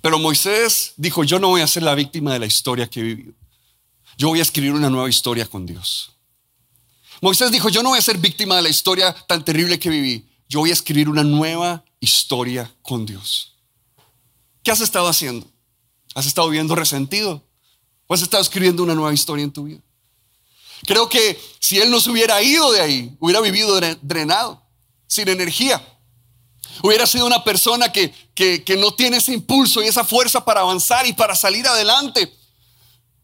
Pero 0.00 0.18
Moisés 0.18 0.94
dijo, 0.96 1.22
yo 1.22 1.38
no 1.38 1.48
voy 1.48 1.60
a 1.60 1.66
ser 1.66 1.82
la 1.82 1.94
víctima 1.94 2.32
de 2.32 2.38
la 2.38 2.46
historia 2.46 2.88
que 2.88 3.00
he 3.00 3.02
vivido. 3.02 3.34
Yo 4.16 4.28
voy 4.28 4.38
a 4.38 4.42
escribir 4.42 4.72
una 4.72 4.88
nueva 4.88 5.10
historia 5.10 5.46
con 5.46 5.66
Dios. 5.66 6.12
Moisés 7.20 7.50
dijo, 7.50 7.68
yo 7.68 7.82
no 7.82 7.90
voy 7.90 7.98
a 7.98 8.02
ser 8.02 8.16
víctima 8.16 8.56
de 8.56 8.62
la 8.62 8.68
historia 8.70 9.12
tan 9.28 9.44
terrible 9.44 9.78
que 9.78 9.90
viví. 9.90 10.26
Yo 10.48 10.60
voy 10.60 10.70
a 10.70 10.74
escribir 10.74 11.10
una 11.10 11.24
nueva 11.24 11.84
historia 12.00 12.74
con 12.80 13.04
Dios. 13.04 13.54
¿Qué 14.62 14.70
has 14.70 14.80
estado 14.80 15.08
haciendo? 15.08 15.51
¿Has 16.14 16.26
estado 16.26 16.48
viviendo 16.48 16.74
resentido? 16.74 17.42
¿O 18.06 18.14
has 18.14 18.22
estado 18.22 18.42
escribiendo 18.42 18.82
una 18.82 18.94
nueva 18.94 19.14
historia 19.14 19.44
en 19.44 19.52
tu 19.52 19.64
vida? 19.64 19.80
Creo 20.84 21.08
que 21.08 21.40
si 21.60 21.78
él 21.78 21.90
no 21.90 22.00
se 22.00 22.10
hubiera 22.10 22.42
ido 22.42 22.72
de 22.72 22.80
ahí, 22.80 23.16
hubiera 23.20 23.40
vivido 23.40 23.80
drenado, 24.02 24.62
sin 25.06 25.28
energía. 25.28 25.80
Hubiera 26.82 27.06
sido 27.06 27.26
una 27.26 27.44
persona 27.44 27.92
que, 27.92 28.12
que, 28.34 28.64
que 28.64 28.76
no 28.76 28.94
tiene 28.94 29.18
ese 29.18 29.32
impulso 29.32 29.82
y 29.82 29.86
esa 29.86 30.04
fuerza 30.04 30.44
para 30.44 30.60
avanzar 30.60 31.06
y 31.06 31.12
para 31.12 31.36
salir 31.36 31.66
adelante. 31.66 32.32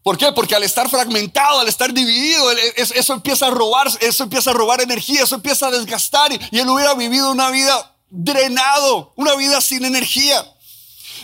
¿Por 0.01 0.17
qué? 0.17 0.31
Porque 0.31 0.55
al 0.55 0.63
estar 0.63 0.89
fragmentado, 0.89 1.59
al 1.59 1.67
estar 1.67 1.93
dividido, 1.93 2.49
eso 2.77 3.13
empieza 3.13 3.47
a 3.47 3.49
robar, 3.51 3.87
eso 3.99 4.23
empieza 4.23 4.51
a 4.51 4.53
robar 4.53 4.81
energía, 4.81 5.23
eso 5.23 5.35
empieza 5.35 5.67
a 5.67 5.71
desgastar 5.71 6.31
y 6.31 6.57
él 6.57 6.69
hubiera 6.69 6.93
vivido 6.93 7.31
una 7.31 7.51
vida 7.51 7.95
drenado, 8.09 9.13
una 9.15 9.35
vida 9.35 9.59
sin 9.61 9.83
energía. 9.83 10.45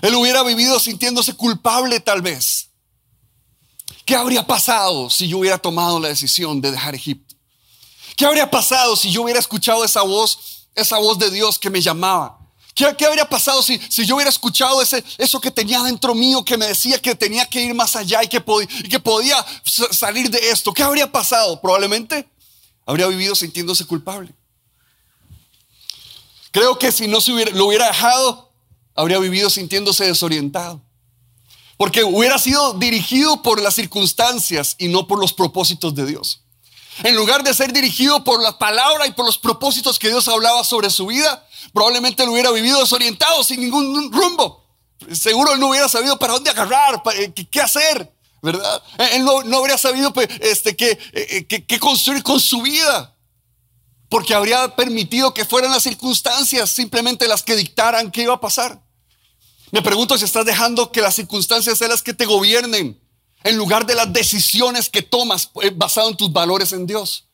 Él 0.02 0.16
hubiera 0.16 0.44
vivido 0.44 0.80
sintiéndose 0.80 1.34
culpable 1.34 2.00
tal 2.00 2.22
vez. 2.22 2.70
¿Qué 4.06 4.16
habría 4.16 4.46
pasado 4.46 5.10
si 5.10 5.28
yo 5.28 5.40
hubiera 5.40 5.58
tomado 5.58 6.00
la 6.00 6.10
decisión 6.10 6.62
de 6.62 6.72
dejar 6.72 6.96
Egipto? 6.96 7.36
¿Qué 8.16 8.26
habría 8.26 8.50
pasado 8.50 8.96
si 8.96 9.12
yo 9.12 9.24
hubiera 9.24 9.40
escuchado 9.40 9.84
esa 9.84 10.04
voz 10.04 10.56
esa 10.76 10.98
voz 10.98 11.18
de 11.18 11.32
Dios 11.32 11.58
que 11.58 11.70
me 11.70 11.82
llamaba. 11.82 12.38
¿Qué, 12.74 13.06
habría 13.06 13.28
pasado 13.28 13.64
si, 13.64 13.80
si, 13.90 14.06
yo 14.06 14.16
hubiera 14.16 14.30
escuchado 14.30 14.82
ese, 14.82 15.02
eso 15.18 15.40
que 15.40 15.50
tenía 15.50 15.82
dentro 15.84 16.14
mío 16.14 16.44
que 16.44 16.58
me 16.58 16.68
decía 16.68 17.02
que 17.02 17.16
tenía 17.16 17.46
que 17.46 17.62
ir 17.62 17.74
más 17.74 17.96
allá 17.96 18.22
y 18.22 18.28
que, 18.28 18.44
y 18.84 18.90
que 18.90 19.00
podía 19.00 19.44
salir 19.92 20.30
de 20.30 20.50
esto? 20.50 20.74
¿Qué 20.74 20.84
habría 20.84 21.10
pasado? 21.10 21.62
Probablemente 21.62 22.28
habría 22.86 23.08
vivido 23.08 23.34
sintiéndose 23.34 23.86
culpable. 23.86 24.36
Creo 26.52 26.78
que 26.78 26.92
si 26.92 27.08
no 27.08 27.22
se 27.22 27.32
hubiera, 27.32 27.52
lo 27.52 27.68
hubiera 27.68 27.88
dejado, 27.88 28.52
habría 28.96 29.20
vivido 29.20 29.50
sintiéndose 29.50 30.06
desorientado. 30.06 30.82
Porque 31.78 32.04
hubiera 32.04 32.40
sido 32.40 32.74
dirigido 32.74 33.42
por 33.42 33.62
las 33.62 33.76
circunstancias 33.76 34.76
y 34.80 34.88
no 34.88 35.08
por 35.08 35.20
los 35.20 35.34
propósitos 35.34 35.94
de 35.94 36.06
Dios. 36.06 36.42
En 37.04 37.16
lugar 37.16 37.44
de 37.44 37.54
ser 37.54 37.74
dirigido 37.74 38.24
por 38.24 38.42
la 38.42 38.58
palabra 38.58 39.06
y 39.06 39.12
por 39.12 39.26
los 39.26 39.38
propósitos 39.38 40.00
que 40.00 40.08
Dios 40.08 40.28
hablaba 40.30 40.64
sobre 40.64 40.90
su 40.90 41.08
vida, 41.08 41.46
probablemente 41.74 42.26
lo 42.26 42.32
hubiera 42.32 42.52
vivido 42.52 42.80
desorientado, 42.80 43.44
sin 43.44 43.60
ningún 43.60 44.12
rumbo. 44.14 44.66
Seguro 45.12 45.54
él 45.54 45.60
no 45.60 45.68
hubiera 45.68 45.90
sabido 45.90 46.18
para 46.18 46.34
dónde 46.34 46.50
agarrar, 46.50 47.04
eh, 47.16 47.34
qué 47.34 47.62
hacer, 47.62 48.14
¿verdad? 48.42 48.82
Él 49.12 49.26
no, 49.26 49.58
habría 49.58 49.78
sabido 49.78 50.14
pues, 50.14 50.30
este, 50.40 50.76
eh, 50.80 51.46
qué, 51.46 51.66
qué 51.66 51.80
construir 51.80 52.24
con 52.24 52.40
su 52.40 52.62
vida. 52.62 53.14
Porque 54.08 54.34
habría 54.34 54.74
permitido 54.76 55.34
que 55.34 55.44
fueran 55.44 55.72
las 55.72 55.84
circunstancias 55.84 56.70
simplemente 56.70 57.28
las 57.28 57.44
que 57.44 57.58
dictaran 57.58 58.12
qué 58.12 58.22
iba 58.22 58.36
a 58.36 58.40
pasar. 58.40 58.85
Me 59.76 59.82
pregunto 59.82 60.18
si 60.18 60.24
estás 60.24 60.46
dejando 60.46 60.90
que 60.90 61.02
las 61.02 61.16
circunstancias 61.16 61.78
sean 61.78 61.92
las 61.92 62.02
que 62.02 62.14
te 62.14 62.26
gobiernen 62.26 62.98
en 63.44 63.58
lugar 63.58 63.86
de 63.86 63.94
las 63.94 64.14
decisiones 64.14 64.88
que 64.88 65.02
tomas 65.02 65.50
eh, 65.62 65.70
basado 65.76 66.08
en 66.08 66.16
tus 66.16 66.32
valores 66.32 66.72
en 66.72 66.88
Dios. 66.88 67.26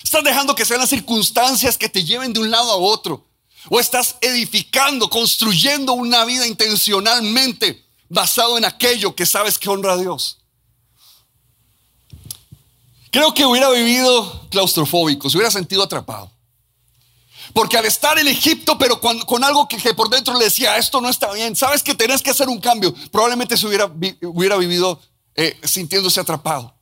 Estás 0.00 0.22
dejando 0.22 0.54
que 0.54 0.64
sean 0.64 0.78
las 0.78 0.90
circunstancias 0.90 1.76
que 1.76 1.88
te 1.88 2.04
lleven 2.04 2.32
de 2.32 2.38
un 2.38 2.52
lado 2.52 2.70
a 2.70 2.76
otro. 2.76 3.26
O 3.68 3.80
estás 3.80 4.14
edificando, 4.20 5.10
construyendo 5.10 5.94
una 5.94 6.24
vida 6.24 6.46
intencionalmente 6.46 7.84
basado 8.08 8.56
en 8.58 8.64
aquello 8.64 9.16
que 9.16 9.26
sabes 9.26 9.58
que 9.58 9.68
honra 9.68 9.94
a 9.94 9.96
Dios. 9.96 10.38
Creo 13.10 13.34
que 13.34 13.44
hubiera 13.44 13.70
vivido 13.70 14.46
claustrofóbico, 14.50 15.28
se 15.28 15.36
hubiera 15.36 15.50
sentido 15.50 15.82
atrapado. 15.82 16.30
Porque 17.52 17.76
al 17.76 17.84
estar 17.84 18.18
en 18.18 18.28
Egipto, 18.28 18.78
pero 18.78 19.00
con, 19.00 19.44
algo 19.44 19.68
que, 19.68 19.78
por 19.94 20.08
dentro 20.08 20.38
le 20.38 20.44
decía, 20.44 20.76
esto 20.76 21.00
no 21.00 21.08
está 21.08 21.32
bien, 21.32 21.56
sabes 21.56 21.82
que 21.82 21.94
tenés 21.94 22.22
que 22.22 22.30
hacer 22.30 22.48
un 22.48 22.60
cambio, 22.60 22.94
probablemente 23.10 23.56
se 23.56 23.66
hubiera, 23.66 23.86
vivido 23.86 25.00
eh, 25.34 25.58
sintiéndose 25.62 26.20
atrapado. 26.20 26.74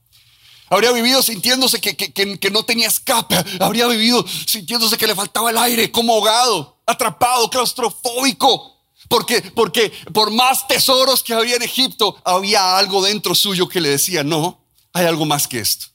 Habría 0.70 0.92
vivido 0.92 1.22
sintiéndose 1.22 1.80
que, 1.80 1.94
que, 1.94 2.50
no 2.50 2.64
tenía 2.64 2.88
escape. 2.88 3.36
Habría 3.60 3.86
vivido 3.86 4.24
sintiéndose 4.46 4.96
que 4.96 5.06
le 5.06 5.14
faltaba 5.14 5.50
el 5.50 5.58
aire, 5.58 5.92
como 5.92 6.14
ahogado, 6.14 6.80
atrapado, 6.86 7.48
claustrofóbico. 7.50 8.74
Porque, 9.08 9.42
porque 9.42 9.92
por 10.12 10.30
más 10.30 10.66
tesoros 10.66 11.22
que 11.22 11.34
había 11.34 11.56
en 11.56 11.62
Egipto, 11.62 12.16
había 12.24 12.78
algo 12.78 13.02
dentro 13.02 13.34
suyo 13.34 13.68
que 13.68 13.80
le 13.80 13.90
decía, 13.90 14.24
no, 14.24 14.66
hay 14.92 15.06
algo 15.06 15.26
más 15.26 15.46
que 15.46 15.60
esto. 15.60 15.93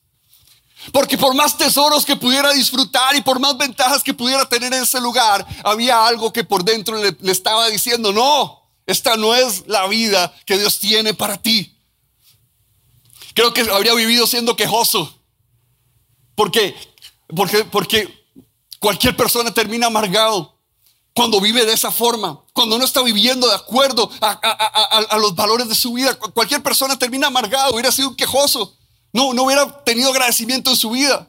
Porque 0.91 1.17
por 1.17 1.35
más 1.35 1.57
tesoros 1.57 2.05
que 2.05 2.15
pudiera 2.15 2.51
disfrutar 2.51 3.15
y 3.15 3.21
por 3.21 3.39
más 3.39 3.57
ventajas 3.57 4.03
que 4.03 4.13
pudiera 4.13 4.47
tener 4.47 4.73
en 4.73 4.83
ese 4.83 4.99
lugar, 5.01 5.45
había 5.63 6.05
algo 6.05 6.33
que 6.33 6.43
por 6.43 6.63
dentro 6.63 6.97
le, 6.97 7.15
estaba 7.31 7.67
diciendo, 7.67 8.11
no, 8.11 8.63
esta 8.85 9.17
no 9.17 9.35
es 9.35 9.65
la 9.67 9.87
vida 9.87 10.33
que 10.45 10.57
Dios 10.57 10.79
tiene 10.79 11.13
para 11.13 11.37
ti. 11.37 11.75
Creo 13.33 13.53
que 13.53 13.61
habría 13.61 13.93
vivido 13.93 14.25
siendo 14.25 14.55
quejoso. 14.55 15.13
Porque, 16.35 16.75
porque, 17.35 17.65
porque 17.65 18.25
cualquier 18.79 19.15
persona 19.15 19.53
termina 19.53 19.87
amargado 19.87 20.57
cuando 21.13 21.41
vive 21.41 21.65
de 21.65 21.73
esa 21.73 21.91
forma, 21.91 22.39
cuando 22.53 22.77
no 22.77 22.85
está 22.85 23.01
viviendo 23.01 23.47
de 23.47 23.55
acuerdo 23.55 24.09
a, 24.21 24.31
a 24.31 25.17
los 25.17 25.35
valores 25.35 25.67
de 25.67 25.75
su 25.75 25.93
vida. 25.93 26.15
Cualquier 26.15 26.63
persona 26.63 26.97
termina 26.97 27.27
amargado, 27.27 27.73
hubiera 27.73 27.91
sido 27.91 28.09
un 28.09 28.15
quejoso. 28.15 28.78
No, 29.11 29.33
no 29.33 29.43
hubiera 29.43 29.83
tenido 29.83 30.11
agradecimiento 30.11 30.71
en 30.71 30.77
su 30.77 30.91
vida. 30.91 31.27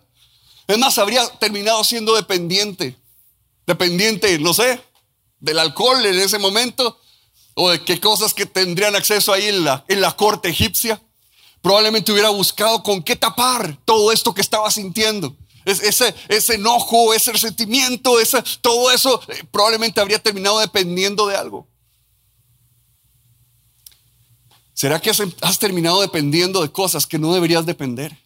Es 0.66 0.78
más, 0.78 0.98
habría 0.98 1.26
terminado 1.38 1.82
siendo 1.84 2.14
dependiente. 2.14 2.96
Dependiente, 3.66 4.38
no 4.38 4.54
sé, 4.54 4.80
del 5.38 5.58
alcohol 5.58 6.04
en 6.04 6.18
ese 6.18 6.38
momento 6.38 7.00
o 7.54 7.70
de 7.70 7.82
qué 7.84 8.00
cosas 8.00 8.34
que 8.34 8.46
tendrían 8.46 8.94
acceso 8.94 9.32
ahí 9.32 9.46
en 9.46 9.64
la, 9.64 9.84
en 9.88 10.00
la 10.00 10.12
corte 10.16 10.48
egipcia. 10.48 11.00
Probablemente 11.62 12.12
hubiera 12.12 12.30
buscado 12.30 12.82
con 12.82 13.02
qué 13.02 13.16
tapar 13.16 13.78
todo 13.84 14.12
esto 14.12 14.32
que 14.32 14.40
estaba 14.40 14.70
sintiendo. 14.70 15.36
Ese, 15.64 16.14
ese 16.28 16.54
enojo, 16.54 17.12
ese 17.12 17.32
resentimiento, 17.32 18.18
ese, 18.18 18.42
todo 18.62 18.90
eso 18.90 19.20
eh, 19.28 19.44
probablemente 19.50 20.00
habría 20.00 20.18
terminado 20.18 20.58
dependiendo 20.58 21.26
de 21.26 21.36
algo. 21.36 21.68
¿Será 24.80 24.98
que 24.98 25.10
has 25.10 25.58
terminado 25.58 26.00
dependiendo 26.00 26.62
de 26.62 26.72
cosas 26.72 27.06
que 27.06 27.18
no 27.18 27.34
deberías 27.34 27.66
depender? 27.66 28.16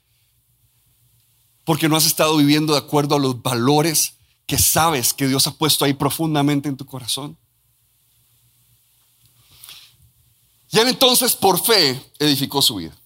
Porque 1.65 1.89
no 1.89 1.97
has 1.97 2.07
estado 2.07 2.37
viviendo 2.37 2.75
de 2.75 2.79
acuerdo 2.79 3.17
a 3.17 3.19
los 3.19 3.43
valores 3.43 4.15
que 4.47 4.57
sabes 4.57 5.13
que 5.13 5.27
Dios 5.27 5.49
ha 5.49 5.59
puesto 5.59 5.85
ahí 5.85 5.95
profundamente 5.95 6.69
en 6.69 6.77
tu 6.77 6.87
corazón. 6.87 7.37
Y 10.71 10.79
él 10.79 10.87
entonces 10.87 11.35
por 11.35 11.61
fe 11.61 12.01
edificó 12.21 12.63
su 12.63 12.77
vida. 12.77 12.97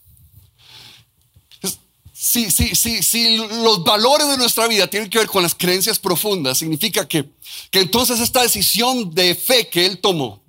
Si, 2.12 2.50
si, 2.50 2.74
si, 2.74 3.02
si 3.02 3.38
los 3.38 3.82
valores 3.82 4.28
de 4.28 4.36
nuestra 4.36 4.68
vida 4.68 4.88
tienen 4.88 5.08
que 5.08 5.20
ver 5.20 5.28
con 5.28 5.42
las 5.42 5.54
creencias 5.54 5.98
profundas, 5.98 6.58
significa 6.58 7.08
que, 7.08 7.30
que 7.70 7.80
entonces 7.80 8.20
esta 8.20 8.42
decisión 8.42 9.14
de 9.14 9.34
fe 9.34 9.70
que 9.70 9.86
él 9.86 10.02
tomó, 10.02 10.42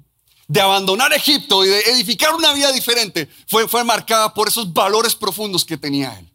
de 0.50 0.60
abandonar 0.60 1.14
Egipto 1.14 1.64
y 1.64 1.70
de 1.70 1.80
edificar 1.92 2.34
una 2.34 2.52
vida 2.54 2.72
diferente 2.72 3.30
fue, 3.48 3.68
fue 3.68 3.84
marcada 3.84 4.34
por 4.34 4.48
esos 4.48 4.74
valores 4.74 5.14
profundos 5.14 5.64
que 5.64 5.78
tenía 5.78 6.18
él. 6.18 6.28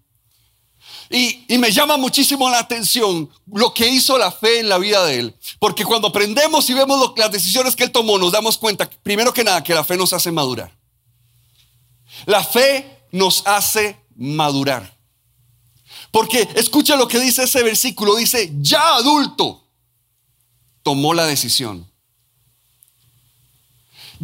Y, 1.11 1.45
y, 1.53 1.59
me 1.59 1.71
llama 1.71 1.97
muchísimo 1.97 2.49
la 2.49 2.61
atención 2.61 3.29
lo 3.53 3.75
que 3.75 3.89
hizo 3.89 4.17
la 4.17 4.31
fe 4.33 4.61
en 4.61 4.69
la 4.69 4.79
vida 4.79 5.05
de 5.05 5.19
él. 5.19 5.35
Porque 5.59 5.85
cuando 5.85 6.09
aprendemos 6.09 6.71
y 6.71 6.75
vemos 6.75 7.13
las 7.17 7.31
decisiones 7.31 7.77
que 7.77 7.85
él 7.85 7.91
tomó, 7.91 8.17
nos 8.17 8.33
damos 8.33 8.57
cuenta, 8.57 8.89
primero 9.03 9.35
que 9.35 9.45
nada, 9.45 9.63
que 9.63 9.75
la 9.75 9.85
fe 9.85 9.97
nos 9.97 10.13
hace 10.13 10.33
madurar. 10.33 10.75
La 12.25 12.43
fe 12.43 13.07
nos 13.11 13.47
hace 13.47 14.01
madurar. 14.17 14.97
Porque 16.11 16.49
escucha 16.55 16.97
lo 16.97 17.07
que 17.07 17.21
dice 17.21 17.43
ese 17.43 17.63
versículo. 17.63 18.15
Dice, 18.15 18.51
ya 18.61 18.95
adulto, 18.95 19.63
tomó 20.83 21.13
la 21.13 21.27
decisión 21.27 21.87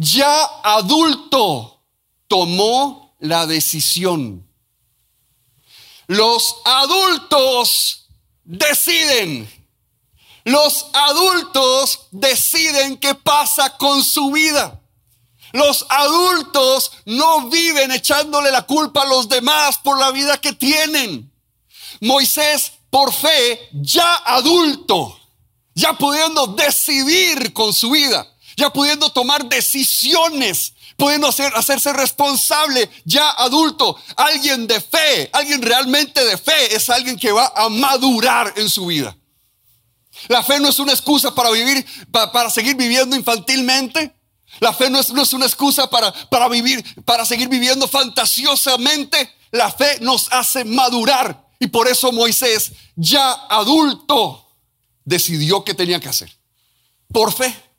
ya 0.01 0.45
adulto, 0.63 1.79
tomó 2.27 3.15
la 3.19 3.45
decisión. 3.45 4.47
Los 6.07 6.55
adultos 6.65 8.07
deciden. 8.43 9.47
Los 10.43 10.87
adultos 10.93 12.07
deciden 12.09 12.97
qué 12.97 13.13
pasa 13.13 13.77
con 13.77 14.03
su 14.03 14.31
vida. 14.31 14.81
Los 15.53 15.85
adultos 15.89 16.93
no 17.05 17.49
viven 17.49 17.91
echándole 17.91 18.51
la 18.51 18.63
culpa 18.63 19.03
a 19.03 19.05
los 19.05 19.29
demás 19.29 19.77
por 19.77 19.99
la 19.99 20.09
vida 20.09 20.39
que 20.39 20.53
tienen. 20.53 21.31
Moisés, 21.99 22.71
por 22.89 23.13
fe, 23.13 23.69
ya 23.71 24.15
adulto, 24.25 25.19
ya 25.75 25.93
pudiendo 25.93 26.47
decidir 26.47 27.53
con 27.53 27.71
su 27.71 27.91
vida, 27.91 28.27
ya 28.61 28.71
pudiendo 28.71 29.09
tomar 29.09 29.43
decisiones, 29.49 30.73
pudiendo 30.95 31.27
hacer, 31.27 31.51
hacerse 31.55 31.91
responsable, 31.93 32.87
ya 33.05 33.27
adulto. 33.31 33.97
Alguien 34.15 34.67
de 34.67 34.79
fe, 34.79 35.31
alguien 35.33 35.63
realmente 35.63 36.23
de 36.23 36.37
fe, 36.37 36.75
es 36.75 36.87
alguien 36.91 37.17
que 37.17 37.31
va 37.31 37.51
a 37.55 37.69
madurar 37.69 38.53
en 38.57 38.69
su 38.69 38.85
vida. 38.85 39.17
La 40.27 40.43
fe 40.43 40.59
no 40.59 40.69
es 40.69 40.77
una 40.77 40.91
excusa 40.91 41.33
para 41.33 41.49
vivir, 41.49 41.83
para, 42.11 42.51
seguir 42.51 42.75
viviendo 42.75 43.15
infantilmente. 43.15 44.13
La 44.59 44.73
fe 44.73 44.91
no 44.91 44.99
es, 44.99 45.11
no 45.11 45.23
es 45.23 45.33
una 45.33 45.47
excusa 45.47 45.89
para, 45.89 46.13
para 46.29 46.47
vivir, 46.47 46.83
para 47.03 47.25
seguir 47.25 47.49
viviendo 47.49 47.87
fantasiosamente. 47.87 49.33
La 49.49 49.71
fe 49.71 49.97
nos 50.01 50.31
hace 50.31 50.65
madurar. 50.65 51.49
Y 51.59 51.65
por 51.65 51.87
eso 51.87 52.11
Moisés, 52.11 52.73
ya 52.95 53.31
adulto, 53.49 54.51
decidió 55.03 55.63
qué 55.63 55.73
tenía 55.73 55.99
que 55.99 56.09
hacer. 56.09 56.31
Por 57.11 57.33
fe. 57.33 57.70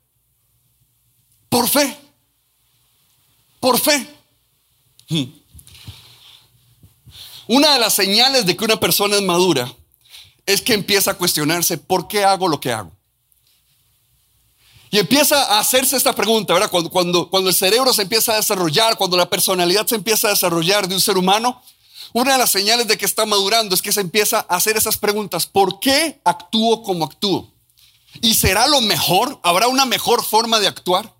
Por 1.53 1.69
fe. 1.69 1.95
Por 3.59 3.79
fe. 3.79 4.07
Hmm. 5.07 5.25
Una 7.47 7.73
de 7.73 7.79
las 7.79 7.93
señales 7.93 8.47
de 8.47 8.57
que 8.57 8.65
una 8.65 8.79
persona 8.79 9.17
es 9.17 9.21
madura 9.21 9.71
es 10.47 10.63
que 10.63 10.73
empieza 10.73 11.11
a 11.11 11.13
cuestionarse, 11.13 11.77
¿por 11.77 12.07
qué 12.07 12.25
hago 12.25 12.47
lo 12.47 12.59
que 12.59 12.71
hago? 12.71 12.91
Y 14.89 14.97
empieza 14.97 15.43
a 15.43 15.59
hacerse 15.59 15.95
esta 15.95 16.15
pregunta, 16.15 16.55
¿verdad? 16.55 16.71
Cuando, 16.71 16.89
cuando, 16.89 17.29
cuando, 17.29 17.51
el 17.51 17.55
cerebro 17.55 17.93
se 17.93 18.01
empieza 18.01 18.33
a 18.33 18.37
desarrollar, 18.37 18.97
cuando 18.97 19.15
la 19.15 19.29
personalidad 19.29 19.85
se 19.85 19.93
empieza 19.93 20.29
a 20.29 20.31
desarrollar 20.31 20.87
de 20.87 20.95
un 20.95 21.01
ser 21.01 21.19
humano, 21.19 21.61
una 22.13 22.31
de 22.31 22.39
las 22.39 22.49
señales 22.49 22.87
de 22.87 22.97
que 22.97 23.05
está 23.05 23.27
madurando 23.27 23.75
es 23.75 23.81
que 23.83 23.91
se 23.91 24.01
empieza 24.01 24.39
a 24.49 24.55
hacer 24.55 24.75
esas 24.75 24.97
preguntas. 24.97 25.45
¿Por 25.45 25.79
qué 25.79 26.19
actúo 26.25 26.81
como 26.81 27.05
actúo? 27.05 27.53
¿Y 28.21 28.33
será 28.33 28.65
lo 28.67 28.81
mejor? 28.81 29.39
¿Habrá 29.43 29.67
una 29.67 29.85
mejor 29.85 30.25
forma 30.25 30.59
de 30.59 30.67
actuar? 30.67 31.12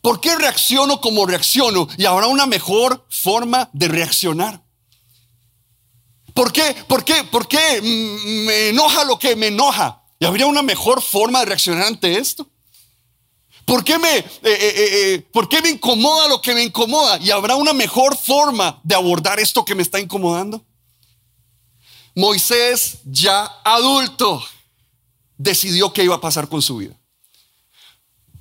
¿Por 0.00 0.20
qué 0.20 0.34
reacciono 0.36 1.00
como 1.00 1.26
reacciono? 1.26 1.88
Y 1.96 2.06
habrá 2.06 2.26
una 2.26 2.46
mejor 2.46 3.06
forma 3.10 3.68
de 3.72 3.88
reaccionar. 3.88 4.62
¿Por 6.32 6.52
qué? 6.52 6.74
¿Por 6.88 7.04
qué? 7.04 7.24
¿Por 7.24 7.48
qué 7.48 7.82
me 7.82 8.68
enoja 8.68 9.04
lo 9.04 9.18
que 9.18 9.36
me 9.36 9.48
enoja? 9.48 10.02
¿Y 10.18 10.24
habría 10.24 10.46
una 10.46 10.62
mejor 10.62 11.02
forma 11.02 11.40
de 11.40 11.46
reaccionar 11.46 11.86
ante 11.86 12.18
esto? 12.18 12.48
¿Por 13.64 13.84
qué, 13.84 13.98
me, 13.98 14.18
eh, 14.18 14.24
eh, 14.42 14.74
eh, 14.74 15.28
¿Por 15.32 15.48
qué 15.48 15.62
me 15.62 15.70
incomoda 15.70 16.28
lo 16.28 16.40
que 16.42 16.54
me 16.54 16.62
incomoda? 16.62 17.18
¿Y 17.18 17.30
habrá 17.30 17.56
una 17.56 17.72
mejor 17.72 18.16
forma 18.16 18.80
de 18.82 18.94
abordar 18.94 19.38
esto 19.38 19.64
que 19.64 19.74
me 19.74 19.82
está 19.82 20.00
incomodando? 20.00 20.64
Moisés, 22.14 22.98
ya 23.04 23.44
adulto, 23.64 24.42
decidió 25.36 25.92
qué 25.92 26.02
iba 26.02 26.16
a 26.16 26.20
pasar 26.20 26.48
con 26.48 26.60
su 26.60 26.78
vida. 26.78 26.99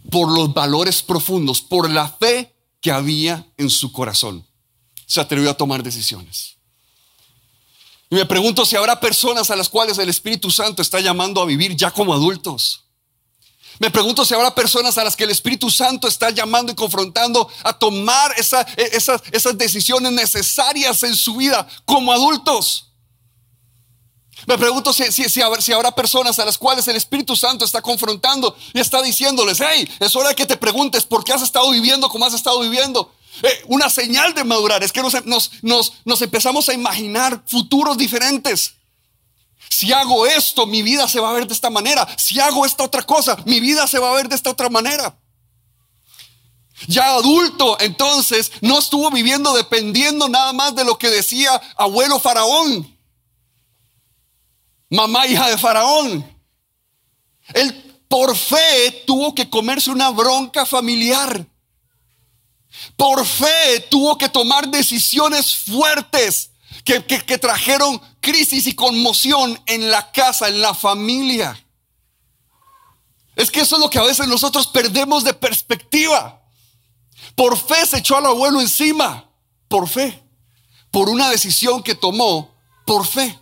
Por 0.10 0.32
los 0.32 0.54
valores 0.54 1.01
profundos, 1.01 1.62
por 1.62 1.89
la 1.89 2.10
fe 2.10 2.56
que 2.82 2.92
había 2.92 3.46
en 3.58 3.70
su 3.70 3.92
corazón. 3.92 4.46
Se 5.06 5.20
atrevió 5.20 5.50
a 5.50 5.56
tomar 5.56 5.84
decisiones. 5.84 6.58
Y 8.10 8.16
me 8.16 8.25
pregunto 8.25 8.66
si 8.66 8.75
habrá 8.75 9.00
personas 9.00 9.51
a 9.51 9.56
las 9.56 9.70
cuales 9.70 9.98
el 9.98 10.10
Espíritu 10.10 10.50
Santo 10.50 10.82
está 10.82 11.00
llamando 11.00 11.42
a 11.42 11.46
vivir 11.46 11.75
ya 11.75 11.92
como 11.92 12.13
adultos. 12.13 12.86
Me 13.78 13.92
pregunto 13.92 14.25
si 14.25 14.34
habrá 14.34 14.54
personas 14.54 14.98
a 14.98 15.04
las 15.04 15.16
que 15.16 15.24
el 15.24 15.30
Espíritu 15.30 15.70
Santo 15.70 16.08
está 16.08 16.32
llamando 16.32 16.72
y 16.72 16.75
confrontando 16.75 17.48
a 17.63 17.72
tomar 17.72 18.34
esas, 18.38 18.66
esas 19.32 19.58
decisiones 19.58 20.12
necesarias 20.12 21.04
en 21.04 21.16
su 21.16 21.36
vida 21.36 21.68
como 21.86 22.12
adultos. 22.12 22.88
Me 24.48 24.58
pregunto 24.58 24.93
si, 24.93 25.12
si, 25.12 25.41
habrá, 25.41 25.91
personas 25.91 26.39
a 26.39 26.46
las 26.46 26.58
cuales 26.58 26.88
el 26.88 26.96
Espíritu 26.96 27.36
Santo 27.36 27.65
está 27.65 27.81
confrontando 27.81 28.55
y 28.74 28.79
está 28.79 29.01
diciéndoles, 29.01 29.60
hey, 29.62 29.89
es 30.00 30.15
hora 30.15 30.29
de 30.29 30.36
que 30.36 30.46
te 30.46 30.58
preguntes 30.58 31.05
por 31.05 31.24
qué 31.24 31.34
has 31.34 31.41
estado 31.41 31.69
viviendo 31.72 32.10
como 32.10 32.25
has 32.25 32.34
estado 32.34 32.60
viviendo. 32.60 33.13
Eh, 33.43 33.63
una 33.67 33.89
señal 33.89 34.34
de 34.34 34.43
madurar 34.43 34.84
es 34.84 34.91
que 34.91 35.01
nos, 35.01 35.13
nos, 35.62 35.93
nos 36.03 36.22
empezamos 36.22 36.67
a 36.69 36.74
imaginar 36.74 37.43
futuros 37.46 37.98
diferentes. 37.98 38.74
Si 39.69 39.91
hago 39.93 40.25
esto, 40.25 40.65
mi 40.65 40.81
vida 40.81 41.08
se 41.08 41.19
va 41.19 41.29
a 41.29 41.34
ver 41.34 41.48
de 41.48 41.53
esta 41.53 41.69
manera. 41.69 42.08
Si 42.17 42.39
hago 42.39 42.65
esta 42.65 42.84
otra 42.84 43.03
cosa, 43.03 43.38
mi 43.46 43.60
vida 43.60 43.88
se 43.88 44.00
va 44.00 44.12
a 44.12 44.15
ver 44.15 44.27
de 44.27 44.36
esta 44.36 44.50
otra 44.50 44.69
manera. 44.69 45.17
Ya 46.88 47.13
adulto, 47.13 47.77
entonces, 47.81 48.51
no 48.62 48.79
estuvo 48.79 49.12
viviendo 49.12 49.53
dependiendo 49.53 50.29
nada 50.29 50.53
más 50.53 50.75
de 50.75 50.86
lo 50.86 50.98
que 50.98 51.10
decía 51.10 51.62
abuelo 51.75 52.19
faraón 52.19 52.99
mamá 54.89 55.27
hija 55.27 55.50
de 55.50 55.58
Faraón. 55.58 56.25
Él 57.53 57.89
por 58.08 58.36
fe 58.36 59.03
tuvo 59.05 59.36
que 59.36 59.50
comerse 59.50 59.91
una 59.91 60.10
bronca 60.10 60.65
familiar. 60.65 61.46
Por 62.96 63.25
fe 63.25 63.79
tuvo 63.89 64.17
que 64.17 64.29
tomar 64.29 64.67
decisiones 64.67 65.55
fuertes 65.55 66.51
que, 66.84 67.03
que, 67.05 67.38
trajeron 67.38 68.01
crisis 68.19 68.65
y 68.67 68.74
conmoción 68.74 69.62
en 69.65 69.91
la 69.91 70.12
casa, 70.12 70.48
en 70.48 70.62
la 70.62 70.74
familia. 70.74 71.63
Es 73.36 73.51
que 73.51 73.62
eso 73.62 73.75
es 73.75 73.81
lo 73.81 73.89
que 73.89 74.00
a 74.00 74.03
veces 74.03 74.27
nosotros 74.27 74.67
perdemos 74.67 75.24
de 75.24 75.34
perspectiva. 75.34 76.41
Por 77.36 77.58
fe 77.58 77.86
se 77.86 77.98
echó 77.98 78.17
al 78.17 78.25
abuelo 78.25 78.60
encima, 78.60 79.29
por 79.67 79.88
fe, 79.88 80.22
por 80.91 81.10
una 81.10 81.29
decisión 81.29 81.84
que 81.84 81.96
tomó, 81.96 82.55
por 82.86 83.05
fe. 83.05 83.39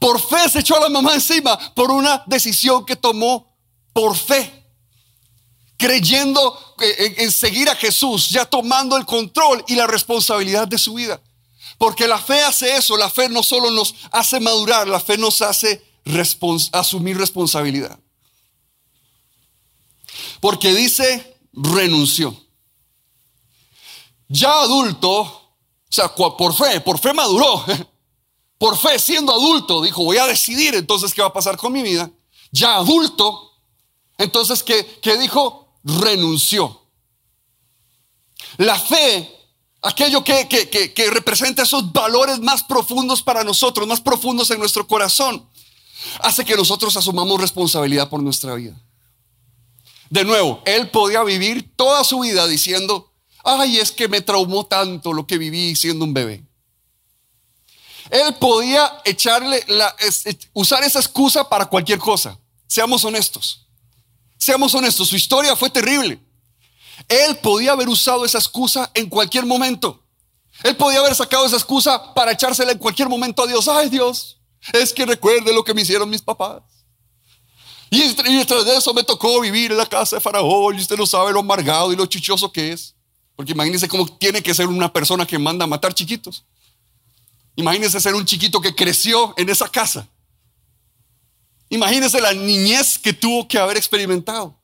Por 0.00 0.18
fe 0.18 0.48
se 0.48 0.60
echó 0.60 0.76
a 0.76 0.80
la 0.80 0.88
mamá 0.88 1.12
encima 1.14 1.56
por 1.74 1.90
una 1.90 2.24
decisión 2.26 2.86
que 2.86 2.96
tomó 2.96 3.54
por 3.92 4.16
fe. 4.16 4.50
Creyendo 5.76 6.58
en, 6.78 7.30
seguir 7.30 7.68
a 7.68 7.76
Jesús, 7.76 8.30
ya 8.30 8.46
tomando 8.46 8.96
el 8.96 9.04
control 9.04 9.62
y 9.68 9.74
la 9.74 9.86
responsabilidad 9.86 10.66
de 10.66 10.78
su 10.78 10.94
vida. 10.94 11.20
Porque 11.76 12.08
la 12.08 12.18
fe 12.18 12.42
hace 12.42 12.76
eso, 12.76 12.96
la 12.96 13.10
fe 13.10 13.28
no 13.28 13.42
solo 13.42 13.70
nos 13.70 13.94
hace 14.10 14.40
madurar, 14.40 14.88
la 14.88 15.00
fe 15.00 15.18
nos 15.18 15.42
hace 15.42 15.84
asumir 16.72 17.18
responsabilidad. 17.18 17.98
Porque 20.40 20.72
dice, 20.72 21.36
renunció. 21.52 22.34
Ya 24.28 24.62
adulto, 24.62 25.20
o 25.20 25.56
sea, 25.90 26.08
por 26.14 26.54
fe, 26.54 26.80
por 26.80 26.98
fe 26.98 27.12
maduró. 27.12 27.64
por 28.60 28.76
fe, 28.76 28.98
siendo 28.98 29.32
adulto, 29.32 29.80
dijo, 29.80 30.04
voy 30.04 30.18
a 30.18 30.26
decidir 30.26 30.74
entonces 30.74 31.14
qué 31.14 31.22
va 31.22 31.28
a 31.28 31.32
pasar 31.32 31.56
con 31.56 31.72
mi 31.72 31.82
vida. 31.82 32.10
Ya 32.52 32.76
adulto, 32.76 33.52
entonces, 34.18 34.62
¿qué, 34.62 35.16
dijo? 35.16 35.78
Renunció. 35.82 36.82
La 38.58 38.78
fe, 38.78 39.34
aquello 39.80 40.22
que, 40.22 40.46
que 40.46 41.10
representa 41.10 41.62
esos 41.62 41.90
valores 41.90 42.38
más 42.40 42.62
profundos 42.62 43.22
para 43.22 43.44
nosotros, 43.44 43.88
más 43.88 44.02
profundos 44.02 44.50
en 44.50 44.58
nuestro 44.58 44.86
corazón, 44.86 45.48
hace 46.18 46.44
que 46.44 46.54
nosotros 46.54 46.94
asumamos 46.98 47.40
responsabilidad 47.40 48.10
por 48.10 48.22
nuestra 48.22 48.54
vida. 48.56 48.78
De 50.10 50.22
nuevo, 50.22 50.60
él 50.66 50.90
podía 50.90 51.24
vivir 51.24 51.74
toda 51.76 52.04
su 52.04 52.20
vida 52.20 52.46
diciendo, 52.46 53.10
ay, 53.42 53.78
es 53.78 53.90
que 53.90 54.06
me 54.06 54.20
traumó 54.20 54.66
tanto 54.66 55.14
lo 55.14 55.26
que 55.26 55.38
viví 55.38 55.74
siendo 55.76 56.04
un 56.04 56.12
bebé. 56.12 56.49
Él 58.10 58.34
podía 58.34 59.00
echarle 59.04 59.64
la, 59.68 59.94
usar 60.52 60.82
esa 60.82 60.98
excusa 60.98 61.48
para 61.48 61.66
cualquier 61.66 61.98
cosa. 61.98 62.38
Seamos 62.66 63.04
honestos. 63.04 63.66
Seamos 64.36 64.74
honestos, 64.74 65.08
su 65.08 65.16
historia 65.16 65.54
fue 65.54 65.70
terrible. 65.70 66.18
Él 67.08 67.36
podía 67.38 67.72
haber 67.72 67.88
usado 67.88 68.24
esa 68.24 68.38
excusa 68.38 68.90
en 68.94 69.08
cualquier 69.08 69.44
momento. 69.46 70.02
Él 70.62 70.76
podía 70.76 71.00
haber 71.00 71.14
sacado 71.14 71.46
esa 71.46 71.56
excusa 71.56 72.14
para 72.14 72.32
echársela 72.32 72.72
en 72.72 72.78
cualquier 72.78 73.08
momento 73.08 73.42
a 73.42 73.46
Dios. 73.46 73.68
Ay 73.68 73.88
Dios, 73.88 74.38
es 74.72 74.92
que 74.92 75.06
recuerde 75.06 75.52
lo 75.52 75.64
que 75.64 75.74
me 75.74 75.82
hicieron 75.82 76.08
mis 76.08 76.22
papás. 76.22 76.62
Y, 77.90 78.02
y 78.02 78.44
tras 78.44 78.64
de 78.64 78.76
eso 78.76 78.94
me 78.94 79.02
tocó 79.02 79.40
vivir 79.40 79.72
en 79.72 79.78
la 79.78 79.86
casa 79.86 80.16
de 80.16 80.20
Faraón. 80.20 80.78
Y 80.78 80.80
usted 80.80 80.96
no 80.96 81.06
sabe 81.06 81.32
lo 81.32 81.40
amargado 81.40 81.92
y 81.92 81.96
lo 81.96 82.06
chichoso 82.06 82.50
que 82.52 82.72
es. 82.72 82.94
Porque 83.34 83.52
imagínese 83.52 83.88
cómo 83.88 84.06
tiene 84.06 84.42
que 84.42 84.54
ser 84.54 84.66
una 84.66 84.92
persona 84.92 85.26
que 85.26 85.38
manda 85.38 85.64
a 85.64 85.68
matar 85.68 85.92
chiquitos. 85.94 86.44
Imagínese 87.56 88.00
ser 88.00 88.14
un 88.14 88.24
chiquito 88.24 88.60
que 88.60 88.74
creció 88.74 89.34
en 89.36 89.48
esa 89.48 89.68
casa. 89.68 90.08
Imagínese 91.68 92.20
la 92.20 92.32
niñez 92.32 92.98
que 92.98 93.12
tuvo 93.12 93.46
que 93.46 93.58
haber 93.58 93.76
experimentado. 93.76 94.58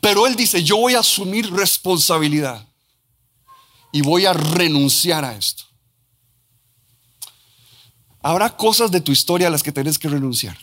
Pero 0.00 0.26
él 0.26 0.36
dice, 0.36 0.62
yo 0.62 0.76
voy 0.76 0.94
a 0.94 1.00
asumir 1.00 1.50
responsabilidad 1.50 2.66
y 3.92 4.02
voy 4.02 4.26
a 4.26 4.32
renunciar 4.32 5.24
a 5.24 5.34
esto. 5.34 5.64
Habrá 8.22 8.56
cosas 8.56 8.90
de 8.90 9.00
tu 9.00 9.12
historia 9.12 9.48
a 9.48 9.50
las 9.50 9.62
que 9.62 9.72
tienes 9.72 9.98
que 9.98 10.08
renunciar. 10.08 10.58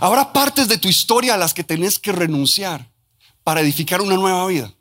Habrá 0.00 0.32
partes 0.32 0.68
de 0.68 0.78
tu 0.78 0.88
historia 0.88 1.34
a 1.34 1.38
las 1.38 1.54
que 1.54 1.64
tenés 1.64 1.98
que 1.98 2.12
renunciar 2.12 2.90
para 3.42 3.60
edificar 3.60 4.00
una 4.00 4.16
nueva 4.16 4.46
vida. 4.46 4.72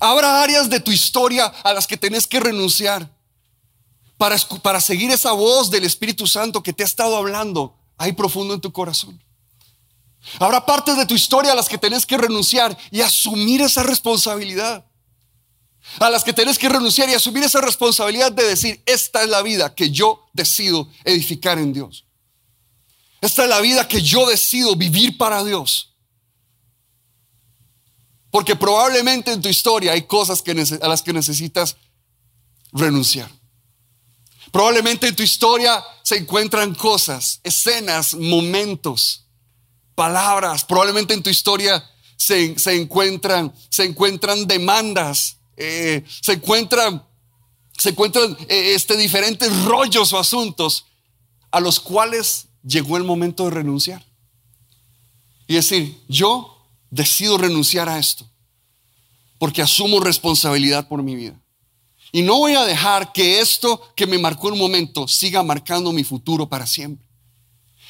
Habrá 0.00 0.42
áreas 0.42 0.68
de 0.68 0.80
tu 0.80 0.90
historia 0.90 1.46
a 1.46 1.72
las 1.72 1.86
que 1.86 1.96
tenés 1.96 2.26
que 2.26 2.40
renunciar 2.40 3.10
para, 4.16 4.36
para 4.62 4.80
seguir 4.80 5.10
esa 5.10 5.32
voz 5.32 5.70
del 5.70 5.84
Espíritu 5.84 6.26
Santo 6.26 6.62
que 6.62 6.72
te 6.72 6.82
ha 6.82 6.86
estado 6.86 7.16
hablando 7.16 7.76
ahí 7.96 8.12
profundo 8.12 8.54
en 8.54 8.60
tu 8.60 8.72
corazón. 8.72 9.22
Habrá 10.38 10.64
partes 10.64 10.96
de 10.96 11.06
tu 11.06 11.14
historia 11.14 11.52
a 11.52 11.54
las 11.54 11.68
que 11.68 11.78
tenés 11.78 12.06
que 12.06 12.16
renunciar 12.16 12.76
y 12.90 13.00
asumir 13.00 13.60
esa 13.60 13.82
responsabilidad. 13.82 14.84
A 15.98 16.08
las 16.08 16.24
que 16.24 16.32
tenés 16.32 16.58
que 16.58 16.68
renunciar 16.68 17.08
y 17.10 17.14
asumir 17.14 17.44
esa 17.44 17.60
responsabilidad 17.60 18.32
de 18.32 18.44
decir, 18.44 18.82
esta 18.86 19.22
es 19.22 19.28
la 19.28 19.42
vida 19.42 19.74
que 19.74 19.90
yo 19.90 20.26
decido 20.32 20.88
edificar 21.04 21.58
en 21.58 21.74
Dios. 21.74 22.06
Esta 23.20 23.44
es 23.44 23.48
la 23.48 23.60
vida 23.60 23.86
que 23.86 24.02
yo 24.02 24.26
decido 24.26 24.74
vivir 24.76 25.18
para 25.18 25.44
Dios. 25.44 25.93
Porque 28.34 28.56
probablemente 28.56 29.30
en 29.30 29.40
tu 29.40 29.48
historia 29.48 29.92
hay 29.92 30.02
cosas 30.08 30.42
a 30.82 30.88
las 30.88 31.02
que 31.02 31.12
necesitas 31.12 31.76
renunciar. 32.72 33.30
Probablemente 34.50 35.06
en 35.06 35.14
tu 35.14 35.22
historia 35.22 35.80
se 36.02 36.16
encuentran 36.16 36.74
cosas, 36.74 37.38
escenas, 37.44 38.12
momentos, 38.12 39.28
palabras. 39.94 40.64
Probablemente 40.64 41.14
en 41.14 41.22
tu 41.22 41.30
historia 41.30 41.88
se, 42.16 42.56
encuentran, 42.74 43.54
se 43.70 43.84
encuentran 43.84 44.48
demandas, 44.48 45.36
eh, 45.56 46.02
se 46.20 46.32
encuentran, 46.32 47.06
se 47.78 47.90
encuentran 47.90 48.36
eh, 48.48 48.74
este, 48.74 48.96
diferentes 48.96 49.62
rollos 49.62 50.12
o 50.12 50.18
asuntos 50.18 50.86
a 51.52 51.60
los 51.60 51.78
cuales 51.78 52.46
llegó 52.64 52.96
el 52.96 53.04
momento 53.04 53.44
de 53.44 53.50
renunciar. 53.52 54.04
Y 55.46 55.54
decir, 55.54 56.02
yo 56.08 56.53
decido 56.94 57.36
renunciar 57.38 57.88
a 57.88 57.98
esto 57.98 58.28
porque 59.38 59.62
asumo 59.62 60.00
responsabilidad 60.00 60.88
por 60.88 61.02
mi 61.02 61.16
vida. 61.16 61.40
Y 62.12 62.22
no 62.22 62.38
voy 62.38 62.54
a 62.54 62.64
dejar 62.64 63.12
que 63.12 63.40
esto 63.40 63.82
que 63.96 64.06
me 64.06 64.18
marcó 64.18 64.48
un 64.48 64.58
momento 64.58 65.08
siga 65.08 65.42
marcando 65.42 65.92
mi 65.92 66.04
futuro 66.04 66.48
para 66.48 66.66
siempre. 66.66 67.04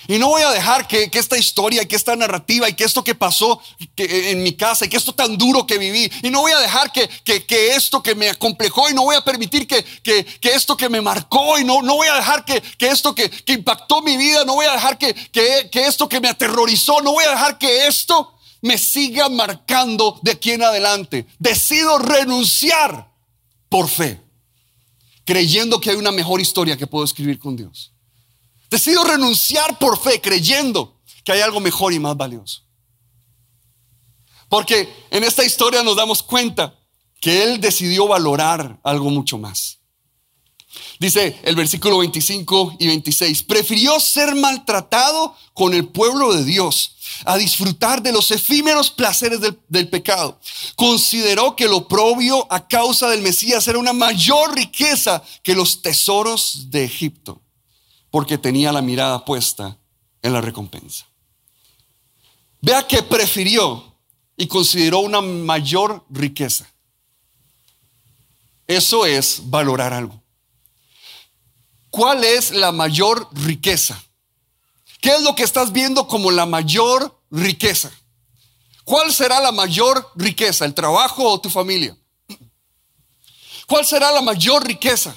Y 0.06 0.18
no 0.18 0.28
voy 0.28 0.42
a 0.42 0.50
dejar 0.50 0.86
que, 0.86 1.10
esta 1.12 1.38
historia 1.38 1.82
y 1.82 1.86
que 1.86 1.96
esta 1.96 2.14
narrativa 2.14 2.68
y 2.68 2.74
que 2.74 2.84
esto 2.84 3.02
que 3.02 3.14
pasó 3.14 3.60
en 3.96 4.42
mi 4.42 4.54
casa 4.54 4.84
y 4.84 4.88
que 4.88 4.96
esto 4.96 5.14
tan 5.14 5.38
duro 5.38 5.66
que 5.66 5.78
viví, 5.78 6.10
y 6.22 6.30
no 6.30 6.40
voy 6.40 6.52
a 6.52 6.58
dejar 6.58 6.92
que, 6.92 7.08
esto 7.74 8.02
que 8.02 8.14
me 8.14 8.28
acomplejó 8.28 8.90
y 8.90 8.94
no 8.94 9.02
voy 9.02 9.16
a 9.16 9.22
permitir 9.22 9.66
que, 9.66 9.84
esto 10.42 10.76
que 10.76 10.88
me 10.88 11.00
marcó 11.00 11.58
y 11.58 11.64
no, 11.64 11.80
no 11.82 11.96
voy 11.96 12.08
a 12.08 12.14
dejar 12.14 12.44
que, 12.44 12.62
esto 12.80 13.14
que, 13.14 13.30
impactó 13.46 14.02
mi 14.02 14.16
vida, 14.16 14.44
no 14.44 14.54
voy 14.54 14.66
a 14.66 14.72
dejar 14.72 14.98
que, 14.98 15.14
esto 15.72 16.08
que 16.08 16.20
me 16.20 16.28
aterrorizó, 16.28 17.00
no 17.00 17.12
voy 17.12 17.24
a 17.24 17.30
dejar 17.30 17.58
que 17.58 17.86
esto 17.86 18.33
me 18.64 18.78
siga 18.78 19.28
marcando 19.28 20.18
de 20.22 20.30
aquí 20.30 20.52
en 20.52 20.62
adelante. 20.62 21.26
Decido 21.38 21.98
renunciar 21.98 23.12
por 23.68 23.90
fe, 23.90 24.22
creyendo 25.26 25.78
que 25.78 25.90
hay 25.90 25.96
una 25.96 26.10
mejor 26.10 26.40
historia 26.40 26.74
que 26.74 26.86
puedo 26.86 27.04
escribir 27.04 27.38
con 27.38 27.56
Dios. 27.56 27.92
Decido 28.70 29.04
renunciar 29.04 29.78
por 29.78 30.00
fe, 30.00 30.18
creyendo 30.18 30.98
que 31.24 31.32
hay 31.32 31.42
algo 31.42 31.60
mejor 31.60 31.92
y 31.92 31.98
más 31.98 32.16
valioso. 32.16 32.62
Porque 34.48 34.90
en 35.10 35.24
esta 35.24 35.44
historia 35.44 35.82
nos 35.82 35.96
damos 35.96 36.22
cuenta 36.22 36.74
que 37.20 37.42
Él 37.42 37.60
decidió 37.60 38.08
valorar 38.08 38.80
algo 38.82 39.10
mucho 39.10 39.36
más. 39.36 39.78
Dice 40.98 41.38
el 41.42 41.54
versículo 41.54 41.98
25 41.98 42.76
y 42.78 42.86
26, 42.86 43.42
prefirió 43.42 44.00
ser 44.00 44.34
maltratado 44.34 45.36
con 45.52 45.74
el 45.74 45.86
pueblo 45.88 46.32
de 46.32 46.44
Dios 46.44 46.93
a 47.24 47.36
disfrutar 47.36 48.02
de 48.02 48.12
los 48.12 48.30
efímeros 48.30 48.90
placeres 48.90 49.40
del, 49.68 49.88
pecado. 49.88 50.38
Consideró 50.76 51.56
que 51.56 51.68
lo 51.68 51.86
propio 51.86 52.46
a 52.50 52.66
causa 52.66 53.08
del 53.08 53.22
Mesías 53.22 53.66
era 53.68 53.78
una 53.78 53.92
mayor 53.92 54.54
riqueza 54.54 55.22
que 55.42 55.54
los 55.54 55.82
tesoros 55.82 56.70
de 56.70 56.84
Egipto 56.84 57.40
porque 58.14 58.38
tenía 58.38 58.70
la 58.70 58.80
mirada 58.80 59.24
puesta 59.24 59.76
en 60.22 60.32
la 60.32 60.40
recompensa. 60.40 61.04
Vea 62.60 62.86
que 62.86 63.02
prefirió 63.02 63.92
y 64.36 64.46
consideró 64.46 65.00
una 65.00 65.20
mayor 65.20 66.04
riqueza. 66.08 66.64
Eso 68.66 69.04
es 69.04 69.42
valorar 69.44 69.92
algo. 69.92 70.22
¿Cuál 71.90 72.24
es 72.24 72.52
la 72.52 72.72
mayor 72.72 73.28
riqueza? 73.32 74.00
¿Qué 75.04 75.14
es 75.14 75.20
lo 75.20 75.34
que 75.34 75.42
estás 75.42 75.70
viendo 75.70 76.08
como 76.08 76.30
la 76.30 76.46
mayor 76.46 77.20
riqueza? 77.30 77.92
¿Cuál 78.84 79.12
será 79.12 79.38
la 79.38 79.52
mayor 79.52 80.10
riqueza? 80.14 80.64
¿El 80.64 80.72
trabajo 80.72 81.30
o 81.30 81.38
tu 81.38 81.50
familia? 81.50 81.94
¿Cuál 83.66 83.84
será 83.84 84.10
la 84.12 84.22
mayor 84.22 84.66
riqueza? 84.66 85.14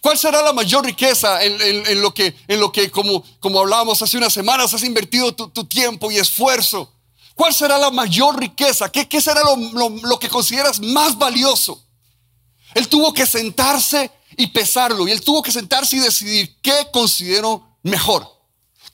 ¿Cuál 0.00 0.16
será 0.16 0.40
la 0.40 0.54
mayor 0.54 0.86
riqueza 0.86 1.44
en, 1.44 2.00
lo 2.00 2.14
que, 2.14 2.34
en 2.48 2.58
lo 2.58 2.72
que 2.72 2.90
como, 2.90 3.22
como 3.38 3.60
hablábamos 3.60 4.00
hace 4.00 4.16
unas 4.16 4.32
semanas, 4.32 4.72
has 4.72 4.82
invertido 4.82 5.34
tu, 5.34 5.64
tiempo 5.66 6.10
y 6.10 6.16
esfuerzo? 6.16 6.90
¿Cuál 7.34 7.52
será 7.52 7.76
la 7.76 7.90
mayor 7.90 8.40
riqueza? 8.40 8.90
¿Qué, 8.90 9.06
qué 9.06 9.20
será 9.20 9.42
lo, 9.42 9.90
lo 9.90 10.18
que 10.18 10.30
consideras 10.30 10.80
más 10.80 11.18
valioso? 11.18 11.84
Él 12.74 12.88
tuvo 12.88 13.12
que 13.12 13.26
sentarse 13.26 14.10
y 14.38 14.46
pesarlo 14.46 15.06
y 15.06 15.10
él 15.10 15.20
tuvo 15.20 15.42
que 15.42 15.52
sentarse 15.52 15.96
y 15.96 16.00
decidir 16.00 16.56
qué 16.62 16.88
considero 16.90 17.76
mejor. 17.82 18.35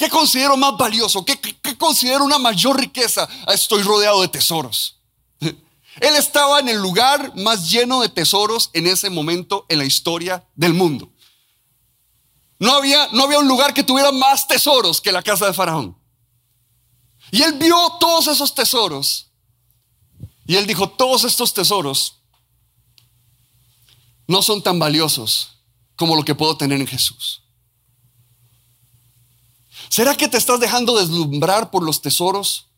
¿Qué 0.02 0.10
considero 0.10 0.56
más 0.56 0.76
valioso? 0.76 1.24
¿Qué, 1.24 1.38
considero 1.78 2.24
una 2.24 2.36
mayor 2.36 2.76
riqueza? 2.76 3.28
Ah, 3.46 3.54
estoy 3.54 3.84
rodeado 3.84 4.20
de 4.20 4.26
tesoros. 4.26 4.98
Él 5.38 6.16
estaba 6.16 6.58
en 6.58 6.68
el 6.68 6.78
lugar 6.78 7.32
más 7.36 7.70
lleno 7.70 8.00
de 8.00 8.08
tesoros 8.08 8.70
en 8.72 8.88
ese 8.88 9.10
momento 9.10 9.64
en 9.68 9.78
la 9.78 9.84
historia 9.84 10.44
del 10.56 10.74
mundo. 10.74 11.12
No 12.58 12.72
había, 12.72 13.10
no 13.12 13.22
había 13.22 13.38
un 13.38 13.46
lugar 13.46 13.72
que 13.74 13.84
tuviera 13.84 14.10
más 14.10 14.48
tesoros 14.48 15.00
que 15.00 15.12
la 15.12 15.22
casa 15.22 15.46
de 15.46 15.52
Faraón. 15.52 15.96
Y 17.30 17.42
él 17.42 17.52
vio 17.52 17.76
todos 18.00 18.26
esos 18.26 18.56
tesoros. 18.56 19.30
Y 20.48 20.56
él 20.56 20.66
dijo, 20.66 20.90
todos 20.90 21.22
estos 21.22 21.54
tesoros 21.54 22.24
no 24.26 24.42
son 24.42 24.64
tan 24.64 24.80
valiosos 24.80 25.58
como 25.94 26.16
lo 26.16 26.24
que 26.24 26.34
puedo 26.34 26.56
tener 26.56 26.80
en 26.80 26.88
Jesús. 26.88 27.41
¿Será 29.92 30.16
que 30.16 30.26
te 30.26 30.38
estás 30.38 30.59
dejando 30.59 30.96
deslumbrar 30.96 31.70
por 31.70 31.83
los 31.83 32.00
tesoros 32.00 32.70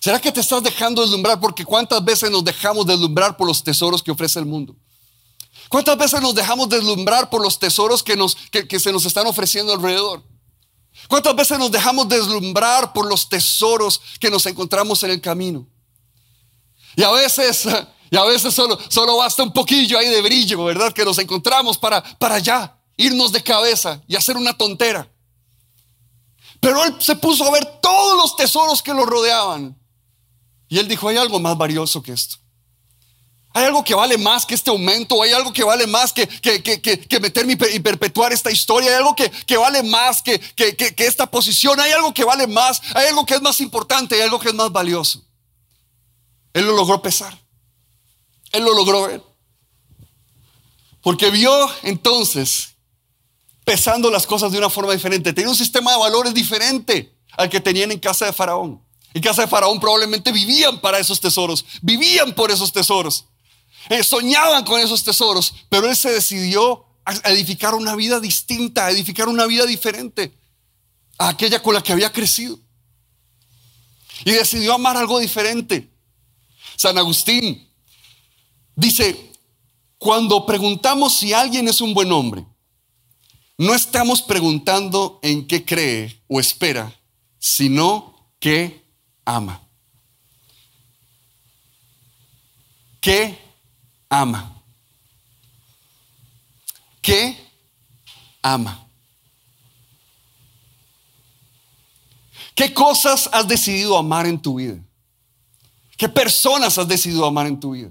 ¿Será 0.00 0.20
que 0.20 0.32
te 0.32 0.40
estás 0.40 0.60
dejando 0.60 1.00
deslumbrar? 1.02 1.38
Porque 1.38 1.64
cuántas 1.64 2.04
veces 2.04 2.28
nos 2.28 2.42
dejamos 2.42 2.84
deslumbrar 2.84 3.36
por 3.36 3.46
los 3.46 3.62
tesoros 3.62 4.02
que 4.02 4.10
ofrece 4.10 4.40
el 4.40 4.46
mundo. 4.46 4.74
¿Cuántas 5.68 5.96
veces 5.96 6.20
nos 6.20 6.34
dejamos 6.34 6.68
deslumbrar 6.68 7.30
por 7.30 7.40
los 7.40 7.56
tesoros 7.56 8.02
que, 8.02 8.16
nos, 8.16 8.34
que, 8.50 8.80
se 8.80 8.90
nos 8.90 9.06
están 9.06 9.28
ofreciendo 9.28 9.72
alrededor? 9.72 10.20
¿Cuántas 11.06 11.36
veces 11.36 11.56
nos 11.56 11.70
dejamos 11.70 12.08
deslumbrar 12.08 12.92
por 12.92 13.06
los 13.06 13.28
tesoros 13.28 14.00
que 14.18 14.28
nos 14.28 14.44
encontramos 14.46 15.00
en 15.04 15.12
el 15.12 15.20
camino? 15.20 15.68
Y 16.96 17.04
a 17.04 17.12
veces, 17.12 17.68
y 18.10 18.16
a 18.16 18.24
veces 18.24 18.52
solo, 18.52 18.76
solo 18.88 19.18
basta 19.18 19.44
un 19.44 19.52
poquillo 19.52 19.96
ahí 20.00 20.08
de 20.08 20.20
brillo, 20.20 20.64
¿verdad? 20.64 20.92
Que 20.92 21.04
nos 21.04 21.18
encontramos 21.20 21.78
para, 21.78 22.02
para 22.18 22.34
allá, 22.34 22.76
irnos 22.96 23.30
de 23.30 23.40
cabeza 23.40 24.02
y 24.08 24.16
hacer 24.16 24.36
una 24.36 24.52
tontera. 24.58 25.08
Pero 26.62 26.84
él 26.84 26.94
se 27.00 27.16
puso 27.16 27.44
a 27.44 27.50
ver 27.50 27.80
todos 27.82 28.16
los 28.16 28.36
tesoros 28.36 28.84
que 28.84 28.94
lo 28.94 29.04
rodeaban. 29.04 29.76
Y 30.68 30.78
él 30.78 30.86
dijo, 30.86 31.08
hay 31.08 31.16
algo 31.16 31.40
más 31.40 31.58
valioso 31.58 32.00
que 32.00 32.12
esto. 32.12 32.36
Hay 33.52 33.64
algo 33.64 33.82
que 33.82 33.96
vale 33.96 34.16
más 34.16 34.46
que 34.46 34.54
este 34.54 34.70
aumento, 34.70 35.20
hay 35.20 35.32
algo 35.32 35.52
que 35.52 35.64
vale 35.64 35.88
más 35.88 36.12
que, 36.12 36.28
que, 36.28 37.20
meterme 37.20 37.58
y 37.72 37.80
perpetuar 37.80 38.32
esta 38.32 38.52
historia, 38.52 38.90
hay 38.90 38.96
algo 38.96 39.16
que, 39.16 39.56
vale 39.56 39.82
más 39.82 40.22
que, 40.22 40.40
esta 40.98 41.28
posición, 41.28 41.80
hay 41.80 41.90
algo 41.90 42.14
que 42.14 42.22
vale 42.22 42.46
más, 42.46 42.80
hay 42.94 43.08
algo 43.08 43.26
que 43.26 43.34
es 43.34 43.42
más 43.42 43.60
importante, 43.60 44.14
hay 44.14 44.20
algo 44.20 44.38
que 44.38 44.50
es 44.50 44.54
más 44.54 44.70
valioso. 44.70 45.20
Él 46.54 46.64
lo 46.64 46.76
logró 46.76 47.02
pesar, 47.02 47.36
él 48.52 48.62
lo 48.62 48.72
logró 48.72 49.02
ver. 49.08 49.22
Porque 51.02 51.28
vio 51.30 51.52
entonces, 51.82 52.71
pesando 53.64 54.10
las 54.10 54.26
cosas 54.26 54.52
de 54.52 54.58
una 54.58 54.70
forma 54.70 54.92
diferente, 54.92 55.32
tenía 55.32 55.50
un 55.50 55.56
sistema 55.56 55.92
de 55.92 55.98
valores 55.98 56.34
diferente 56.34 57.14
al 57.36 57.48
que 57.48 57.60
tenían 57.60 57.92
en 57.92 57.98
casa 57.98 58.26
de 58.26 58.32
Faraón. 58.32 58.82
En 59.14 59.22
casa 59.22 59.42
de 59.42 59.48
Faraón 59.48 59.78
probablemente 59.78 60.32
vivían 60.32 60.80
para 60.80 60.98
esos 60.98 61.20
tesoros, 61.20 61.64
vivían 61.82 62.34
por 62.34 62.50
esos 62.50 62.72
tesoros, 62.72 63.26
eh, 63.88 64.02
soñaban 64.02 64.64
con 64.64 64.80
esos 64.80 65.04
tesoros, 65.04 65.54
pero 65.68 65.88
él 65.88 65.96
se 65.96 66.10
decidió 66.10 66.86
a 67.04 67.30
edificar 67.30 67.74
una 67.74 67.96
vida 67.96 68.20
distinta, 68.20 68.86
a 68.86 68.90
edificar 68.90 69.28
una 69.28 69.46
vida 69.46 69.66
diferente 69.66 70.32
a 71.18 71.30
aquella 71.30 71.62
con 71.62 71.74
la 71.74 71.82
que 71.82 71.92
había 71.92 72.12
crecido. 72.12 72.58
Y 74.24 74.30
decidió 74.30 74.74
amar 74.74 74.96
algo 74.96 75.18
diferente. 75.18 75.90
San 76.76 76.96
Agustín 76.96 77.68
dice, 78.76 79.32
cuando 79.98 80.46
preguntamos 80.46 81.14
si 81.16 81.32
alguien 81.32 81.68
es 81.68 81.80
un 81.80 81.92
buen 81.92 82.10
hombre, 82.12 82.46
no 83.58 83.74
estamos 83.74 84.22
preguntando 84.22 85.20
en 85.22 85.46
qué 85.46 85.64
cree 85.64 86.22
o 86.28 86.40
espera, 86.40 86.92
sino 87.38 88.30
qué 88.38 88.84
ama. 89.24 89.60
¿Qué 93.00 93.38
ama? 94.08 94.62
¿Qué 97.00 97.36
ama? 98.42 98.86
¿Qué 102.54 102.72
cosas 102.72 103.28
has 103.32 103.48
decidido 103.48 103.96
amar 103.98 104.26
en 104.26 104.40
tu 104.40 104.56
vida? 104.56 104.78
¿Qué 105.96 106.08
personas 106.08 106.78
has 106.78 106.86
decidido 106.86 107.26
amar 107.26 107.46
en 107.46 107.58
tu 107.58 107.72
vida? 107.72 107.90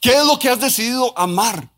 ¿Qué 0.00 0.10
es 0.10 0.24
lo 0.24 0.38
que 0.38 0.48
has 0.48 0.60
decidido 0.60 1.16
amar? 1.18 1.71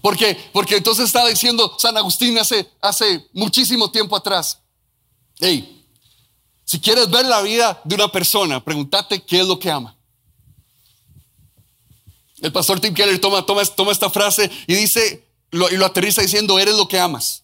Porque, 0.00 0.36
porque 0.52 0.76
entonces 0.76 1.06
estaba 1.06 1.28
diciendo 1.28 1.76
San 1.78 1.96
Agustín 1.96 2.38
hace, 2.38 2.70
hace 2.80 3.28
muchísimo 3.32 3.90
tiempo 3.90 4.16
atrás. 4.16 4.58
Hey, 5.38 5.84
si 6.64 6.80
quieres 6.80 7.10
ver 7.10 7.26
la 7.26 7.42
vida 7.42 7.80
de 7.84 7.94
una 7.94 8.08
persona, 8.08 8.62
pregúntate 8.62 9.22
qué 9.22 9.40
es 9.40 9.46
lo 9.46 9.58
que 9.58 9.70
ama. 9.70 9.96
El 12.40 12.52
pastor 12.52 12.80
Tim 12.80 12.94
Keller 12.94 13.20
toma, 13.20 13.44
toma, 13.44 13.64
toma 13.64 13.92
esta 13.92 14.08
frase 14.08 14.50
y 14.66 14.74
dice, 14.74 15.26
y 15.52 15.76
lo 15.76 15.84
aterriza 15.84 16.22
diciendo, 16.22 16.58
eres 16.58 16.74
lo 16.74 16.88
que 16.88 16.98
amas. 16.98 17.42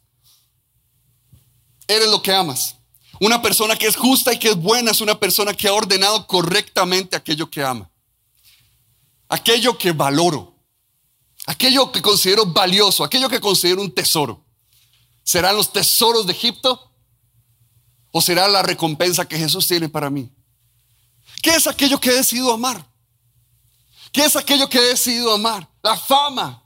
Eres 1.87 2.09
lo 2.09 2.23
que 2.23 2.33
amas. 2.33 2.77
Una 3.21 3.41
persona 3.41 3.77
que 3.77 3.87
es 3.87 3.97
justa 3.97 4.33
y 4.33 4.39
que 4.39 4.49
es 4.49 4.57
buena 4.57 4.91
es 4.91 5.01
una 5.01 5.19
persona 5.19 5.55
que 5.55 5.69
ha 5.69 5.73
ordenado 5.73 6.27
correctamente 6.27 7.17
aquello 7.17 7.51
que 7.51 7.63
ama. 7.63 7.91
Aquello 9.29 9.77
que 9.77 9.93
valoro. 9.93 10.56
Aquello 11.47 11.93
que 11.93 12.03
considero 12.03 12.45
valioso. 12.47 13.05
Aquello 13.05 13.29
que 13.29 13.41
considero 13.41 13.81
un 13.81 13.95
tesoro. 13.95 14.45
¿Serán 15.23 15.57
los 15.57 15.73
tesoros 15.73 16.27
de 16.27 16.33
Egipto? 16.33 16.93
¿O 18.11 18.21
será 18.21 18.49
la 18.49 18.63
recompensa 18.63 19.27
que 19.27 19.39
Jesús 19.39 19.67
tiene 19.67 19.89
para 19.89 20.11
mí? 20.11 20.33
¿Qué 21.43 21.51
es 21.51 21.67
aquello 21.67 22.01
que 22.01 22.11
he 22.11 22.15
decidido 22.15 22.53
amar? 22.53 22.85
¿Qué 24.13 24.25
es 24.25 24.35
aquello 24.37 24.69
que 24.69 24.79
he 24.79 24.89
decidido 24.89 25.33
amar? 25.33 25.69
La 25.83 25.97
fama. 25.97 26.63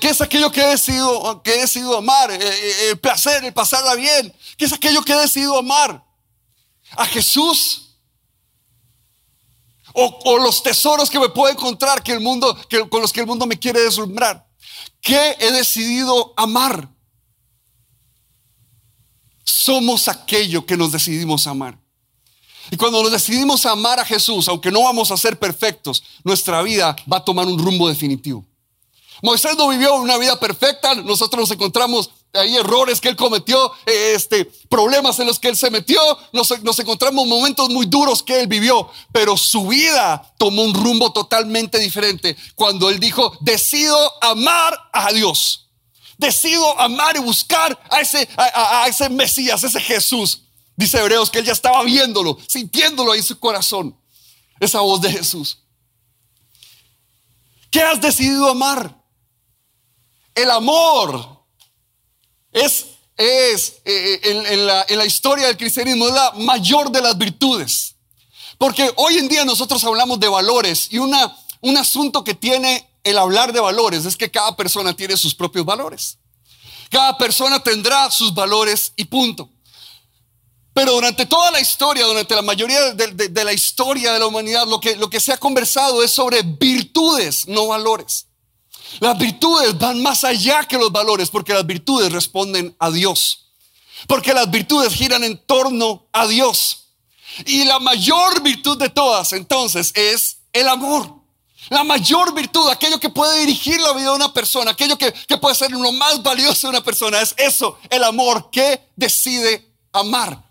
¿Qué 0.00 0.08
es 0.08 0.20
aquello 0.20 0.50
que 0.50 0.60
he 0.60 0.66
decidido, 0.68 1.42
que 1.42 1.54
he 1.54 1.60
decidido 1.60 1.96
amar? 1.96 2.30
Eh, 2.30 2.38
eh, 2.40 2.90
el 2.90 2.98
placer, 2.98 3.44
el 3.44 3.52
pasarla 3.52 3.94
bien. 3.94 4.34
¿Qué 4.56 4.64
es 4.64 4.72
aquello 4.72 5.02
que 5.02 5.12
he 5.12 5.16
decidido 5.16 5.56
amar? 5.58 6.04
¿A 6.90 7.06
Jesús? 7.06 7.85
O, 9.98 10.38
los 10.38 10.62
tesoros 10.62 11.08
que 11.08 11.18
me 11.18 11.30
puedo 11.30 11.50
encontrar 11.50 12.02
que 12.02 12.12
el 12.12 12.20
mundo, 12.20 12.54
que, 12.68 12.86
con 12.86 13.00
los 13.00 13.14
que 13.14 13.20
el 13.20 13.26
mundo 13.26 13.46
me 13.46 13.58
quiere 13.58 13.80
deslumbrar. 13.80 14.46
¿Qué 15.00 15.36
he 15.40 15.50
decidido 15.52 16.34
amar? 16.36 16.86
Somos 19.42 20.06
aquello 20.06 20.66
que 20.66 20.76
nos 20.76 20.92
decidimos 20.92 21.46
amar. 21.46 21.78
Y 22.70 22.76
cuando 22.76 23.02
nos 23.02 23.10
decidimos 23.10 23.64
amar 23.64 23.98
a 23.98 24.04
Jesús, 24.04 24.48
aunque 24.48 24.70
no 24.70 24.82
vamos 24.82 25.10
a 25.10 25.16
ser 25.16 25.38
perfectos, 25.38 26.02
nuestra 26.24 26.60
vida 26.60 26.94
va 27.10 27.16
a 27.18 27.24
tomar 27.24 27.46
un 27.46 27.58
rumbo 27.58 27.88
definitivo. 27.88 28.44
Moisés 29.22 29.56
no 29.56 29.68
vivió 29.68 29.94
una 29.94 30.18
vida 30.18 30.38
perfecta, 30.38 30.94
nosotros 30.94 31.40
nos 31.40 31.50
encontramos 31.50 32.10
ahí 32.36 32.56
errores 32.56 33.00
que 33.00 33.08
él 33.08 33.16
cometió, 33.16 33.72
este, 33.86 34.44
problemas 34.68 35.18
en 35.18 35.26
los 35.26 35.38
que 35.38 35.48
él 35.48 35.56
se 35.56 35.70
metió, 35.70 36.00
nos, 36.32 36.50
encontramos 36.78 37.26
momentos 37.26 37.68
muy 37.70 37.86
duros 37.86 38.22
que 38.22 38.40
él 38.40 38.46
vivió, 38.46 38.90
pero 39.12 39.36
su 39.36 39.66
vida 39.66 40.34
tomó 40.38 40.62
un 40.62 40.74
rumbo 40.74 41.12
totalmente 41.12 41.78
diferente 41.78 42.36
cuando 42.54 42.90
él 42.90 43.00
dijo, 43.00 43.36
decido 43.40 44.12
amar 44.22 44.78
a 44.92 45.12
Dios, 45.12 45.68
decido 46.18 46.78
amar 46.80 47.16
y 47.16 47.20
buscar 47.20 47.78
a 47.90 48.00
ese, 48.00 48.28
a 48.36 48.86
ese 48.88 49.08
Mesías, 49.08 49.62
ese 49.64 49.80
Jesús. 49.80 50.42
Dice 50.76 50.98
Hebreos 50.98 51.30
que 51.30 51.38
él 51.38 51.46
ya 51.46 51.52
estaba 51.52 51.82
viéndolo, 51.84 52.38
sintiéndolo 52.46 53.12
ahí 53.12 53.20
en 53.20 53.24
su 53.24 53.38
corazón, 53.38 53.98
esa 54.60 54.80
voz 54.80 55.00
de 55.00 55.10
Jesús. 55.10 55.58
¿Qué 57.70 57.82
has 57.82 58.00
decidido 58.00 58.50
amar? 58.50 59.02
El 60.34 60.50
amor 60.50 61.35
es, 62.56 62.86
es 63.16 63.74
eh, 63.84 64.20
en, 64.22 64.66
la, 64.66 64.86
en 64.88 64.98
la 64.98 65.04
historia 65.04 65.46
del 65.46 65.56
cristianismo, 65.56 66.08
la 66.08 66.32
mayor 66.38 66.90
de 66.90 67.02
las 67.02 67.16
virtudes. 67.16 67.94
Porque 68.58 68.90
hoy 68.96 69.18
en 69.18 69.28
día 69.28 69.44
nosotros 69.44 69.84
hablamos 69.84 70.18
de 70.18 70.28
valores 70.28 70.88
y 70.90 70.98
una, 70.98 71.36
un 71.60 71.76
asunto 71.76 72.24
que 72.24 72.34
tiene 72.34 72.88
el 73.04 73.18
hablar 73.18 73.52
de 73.52 73.60
valores 73.60 74.06
es 74.06 74.16
que 74.16 74.30
cada 74.30 74.56
persona 74.56 74.94
tiene 74.94 75.16
sus 75.16 75.34
propios 75.34 75.66
valores. 75.66 76.16
Cada 76.90 77.18
persona 77.18 77.62
tendrá 77.62 78.10
sus 78.10 78.32
valores 78.32 78.92
y 78.96 79.04
punto. 79.04 79.50
Pero 80.72 80.92
durante 80.92 81.26
toda 81.26 81.50
la 81.50 81.60
historia, 81.60 82.06
durante 82.06 82.34
la 82.34 82.42
mayoría 82.42 82.92
de, 82.92 83.28
de, 83.28 83.44
la 83.44 83.52
historia 83.52 84.12
de 84.12 84.18
la 84.18 84.26
humanidad, 84.26 84.66
lo 84.66 84.80
que, 84.80 84.96
lo 84.96 85.10
que 85.10 85.20
se 85.20 85.32
ha 85.32 85.38
conversado 85.38 86.02
es 86.02 86.10
sobre 86.10 86.42
virtudes, 86.42 87.48
no 87.48 87.66
valores. 87.66 88.26
Las 89.00 89.18
virtudes 89.18 89.78
van 89.78 90.02
más 90.02 90.24
allá 90.24 90.64
que 90.64 90.78
los 90.78 90.90
valores 90.90 91.30
porque 91.30 91.52
las 91.52 91.66
virtudes 91.66 92.12
responden 92.12 92.74
a 92.78 92.90
Dios. 92.90 93.46
Porque 94.06 94.32
las 94.32 94.50
virtudes 94.50 94.94
giran 94.94 95.24
en 95.24 95.38
torno 95.38 96.06
a 96.12 96.26
Dios. 96.26 96.84
Y 97.44 97.64
la 97.64 97.78
mayor 97.78 98.42
virtud 98.42 98.78
de 98.78 98.88
todas 98.88 99.32
entonces 99.32 99.92
es 99.94 100.38
el 100.52 100.68
amor. 100.68 101.14
La 101.68 101.82
mayor 101.82 102.32
virtud, 102.32 102.68
aquello 102.70 103.00
que 103.00 103.10
puede 103.10 103.40
dirigir 103.40 103.80
la 103.80 103.92
vida 103.92 104.10
de 104.10 104.16
una 104.16 104.32
persona, 104.32 104.70
aquello 104.70 104.96
que, 104.96 105.12
que 105.12 105.36
puede 105.36 105.54
ser 105.54 105.72
lo 105.72 105.90
más 105.92 106.22
valioso 106.22 106.68
de 106.68 106.70
una 106.70 106.84
persona, 106.84 107.20
es 107.20 107.34
eso, 107.36 107.78
el 107.90 108.04
amor 108.04 108.50
que 108.50 108.88
decide 108.94 109.68
amar 109.92 110.45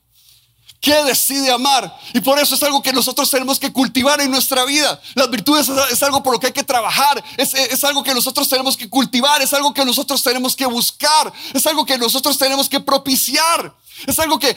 que 0.86 1.04
decide 1.04 1.52
amar. 1.52 2.00
Y 2.14 2.20
por 2.22 2.38
eso 2.38 2.54
es 2.54 2.62
algo 2.62 2.80
que 2.84 2.94
nosotros 2.94 3.28
tenemos 3.32 3.58
que 3.58 3.74
cultivar 3.74 4.22
en 4.22 4.30
nuestra 4.30 4.66
vida. 4.66 5.02
Las 5.16 5.32
virtudes 5.32 5.68
es, 5.92 6.04
algo 6.04 6.22
por 6.22 6.34
lo 6.34 6.40
que 6.40 6.46
hay 6.46 6.54
que 6.54 6.64
trabajar, 6.64 7.24
es, 7.38 7.84
algo 7.84 8.04
que 8.04 8.14
nosotros 8.14 8.48
tenemos 8.48 8.78
que 8.78 8.88
cultivar, 8.88 9.42
es 9.42 9.52
algo 9.56 9.74
que 9.74 9.84
nosotros 9.84 10.22
tenemos 10.22 10.56
que 10.56 10.68
buscar, 10.68 11.34
es 11.56 11.66
algo 11.66 11.88
que 11.88 11.98
nosotros 11.98 12.38
tenemos 12.38 12.70
que 12.70 12.80
propiciar, 12.80 13.76
es 14.06 14.20
algo 14.20 14.38
que, 14.38 14.56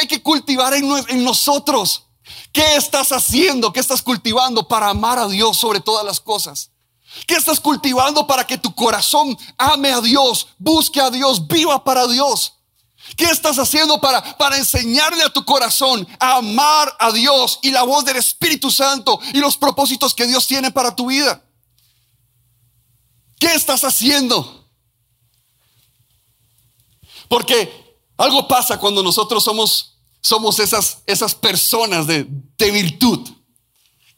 hay 0.00 0.06
que 0.06 0.22
cultivar 0.22 0.72
en, 0.72 0.90
en 1.08 1.22
nosotros. 1.22 2.04
¿Qué 2.52 2.76
estás 2.76 3.12
haciendo? 3.12 3.70
¿Qué 3.70 3.80
estás 3.80 4.00
cultivando 4.00 4.66
para 4.66 4.88
amar 4.88 5.18
a 5.18 5.28
Dios 5.28 5.58
sobre 5.58 5.80
todas 5.80 6.06
las 6.06 6.20
cosas? 6.20 6.70
¿Qué 7.26 7.34
estás 7.34 7.60
cultivando 7.60 8.26
para 8.26 8.46
que 8.46 8.56
tu 8.56 8.74
corazón 8.74 9.36
ame 9.58 9.92
a 9.92 10.00
Dios, 10.00 10.46
busque 10.56 11.02
a 11.02 11.10
Dios, 11.10 11.46
viva 11.46 11.84
para 11.84 12.06
Dios? 12.06 12.54
¿Qué 13.16 13.26
estás 13.26 13.58
haciendo 13.58 14.00
para, 14.00 14.36
para 14.38 14.56
enseñarle 14.56 15.22
a 15.22 15.32
tu 15.32 15.44
corazón 15.44 16.06
a 16.18 16.36
amar 16.36 16.96
a 16.98 17.12
Dios 17.12 17.58
y 17.62 17.70
la 17.70 17.82
voz 17.82 18.04
del 18.04 18.16
Espíritu 18.16 18.70
Santo 18.70 19.20
y 19.32 19.38
los 19.38 19.56
propósitos 19.56 20.14
que 20.14 20.26
Dios 20.26 20.46
tiene 20.46 20.70
para 20.70 20.94
tu 20.94 21.06
vida? 21.06 21.42
¿Qué 23.38 23.54
estás 23.54 23.84
haciendo? 23.84 24.68
Porque 27.28 27.98
algo 28.16 28.46
pasa 28.46 28.78
cuando 28.78 29.02
nosotros 29.02 29.42
somos, 29.42 29.96
somos 30.20 30.58
esas, 30.58 30.98
esas 31.06 31.34
personas 31.34 32.06
de, 32.06 32.26
de 32.28 32.70
virtud. 32.70 33.30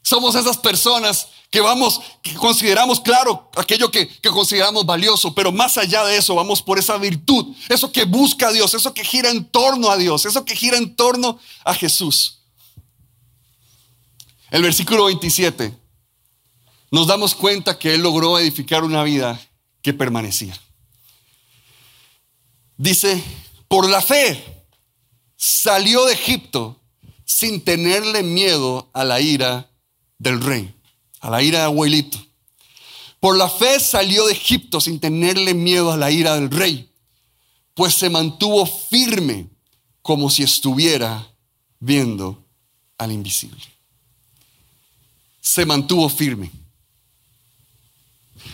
Somos 0.01 0.35
esas 0.35 0.57
personas 0.57 1.27
que 1.53 1.61
vamos, 1.61 2.01
que 2.23 2.33
consideramos, 2.33 2.99
claro, 2.99 3.51
aquello 3.55 3.91
que, 3.91 4.09
consideramos 4.31 4.87
valioso, 4.87 5.35
pero 5.35 5.51
más 5.51 5.77
allá 5.77 6.03
de 6.03 6.17
eso, 6.17 6.33
vamos 6.33 6.63
por 6.63 6.79
esa 6.79 6.97
virtud, 6.97 7.55
eso 7.69 7.91
que 7.91 8.05
busca 8.05 8.47
a 8.47 8.51
Dios, 8.51 8.73
eso 8.73 8.91
que 8.91 9.03
gira 9.03 9.29
en 9.29 9.45
torno 9.45 9.91
a 9.91 9.97
Dios, 9.97 10.25
eso 10.25 10.43
que 10.45 10.55
gira 10.55 10.79
en 10.79 10.95
torno 10.95 11.37
a 11.63 11.75
Jesús. 11.75 12.39
El 14.49 14.63
versículo 14.63 15.05
27, 15.05 15.77
nos 16.89 17.05
damos 17.05 17.35
cuenta 17.35 17.77
que 17.77 17.93
Él 17.93 18.01
logró 18.01 18.39
edificar 18.39 18.83
una 18.83 19.03
vida 19.03 19.39
que 19.83 19.93
permanecía. 19.93 20.59
Dice, 22.77 23.23
por 23.67 23.87
la 23.87 24.01
fe 24.01 24.43
salió 25.35 26.03
de 26.05 26.13
Egipto 26.13 26.81
sin 27.25 27.63
tenerle 27.63 28.23
miedo 28.23 28.89
a 28.91 29.03
la 29.03 29.21
ira 29.21 29.69
del 30.17 30.41
rey 30.41 30.73
a 31.23 31.29
la 31.29 31.41
ira 31.41 31.59
de 31.59 31.65
abuelito. 31.65 32.21
Por 33.21 33.37
la 33.37 33.49
fe 33.49 33.79
salió 33.79 34.27
de 34.27 34.33
Egipto 34.33 34.81
sin 34.81 34.99
tenerle 34.99 35.53
miedo 35.53 35.93
a 35.93 35.97
la 35.97 36.11
ira 36.11 36.35
del 36.35 36.51
rey, 36.51 36.91
pues 37.73 37.95
se 37.95 38.09
mantuvo 38.09 38.65
firme 38.65 39.47
como 40.01 40.29
si 40.29 40.43
estuviera 40.43 41.25
viendo 41.79 42.43
al 42.97 43.13
invisible. 43.13 43.63
Se 45.39 45.65
mantuvo 45.65 46.09
firme. 46.09 46.51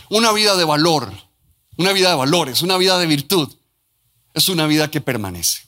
Una 0.08 0.30
vida 0.30 0.56
de 0.56 0.64
valor, 0.64 1.12
una 1.76 1.92
vida 1.92 2.10
de 2.10 2.16
valores, 2.16 2.62
una 2.62 2.76
vida 2.76 2.98
de 2.98 3.06
virtud, 3.06 3.52
es 4.32 4.48
una 4.48 4.68
vida 4.68 4.88
que 4.92 5.00
permanece. 5.00 5.62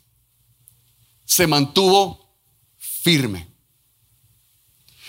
Se 1.24 1.48
mantuvo 1.48 2.36
firme 2.78 3.51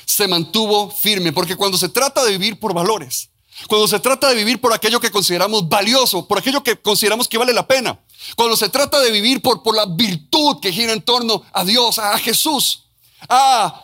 se 0.06 0.28
mantuvo 0.28 0.90
firme, 0.90 1.32
porque 1.32 1.56
cuando 1.56 1.78
se 1.78 1.90
trata 1.90 2.24
de 2.24 2.32
vivir 2.32 2.60
por 2.60 2.74
valores, 2.74 3.30
cuando 3.68 3.88
se 3.88 4.00
trata 4.00 4.30
de 4.30 4.36
vivir 4.36 4.60
por 4.60 4.74
aquello 4.74 5.00
que 5.00 5.12
consideramos 5.12 5.68
valioso, 5.70 6.28
por 6.28 6.40
aquello 6.40 6.64
que 6.64 6.82
consideramos 6.82 7.28
que 7.28 7.38
vale 7.38 7.54
la 7.54 7.68
pena, 7.68 8.00
cuando 8.36 8.56
se 8.56 8.70
trata 8.70 9.00
de 9.00 9.12
vivir 9.12 9.42
por, 9.42 9.64
por 9.64 9.76
la 9.76 9.86
virtud 9.86 10.60
que 10.62 10.72
gira 10.72 10.94
en 10.94 11.02
torno 11.02 11.44
a 11.54 11.64
Dios, 11.64 12.00
a 12.00 12.18
Jesús, 12.18 12.86
ah, 13.30 13.84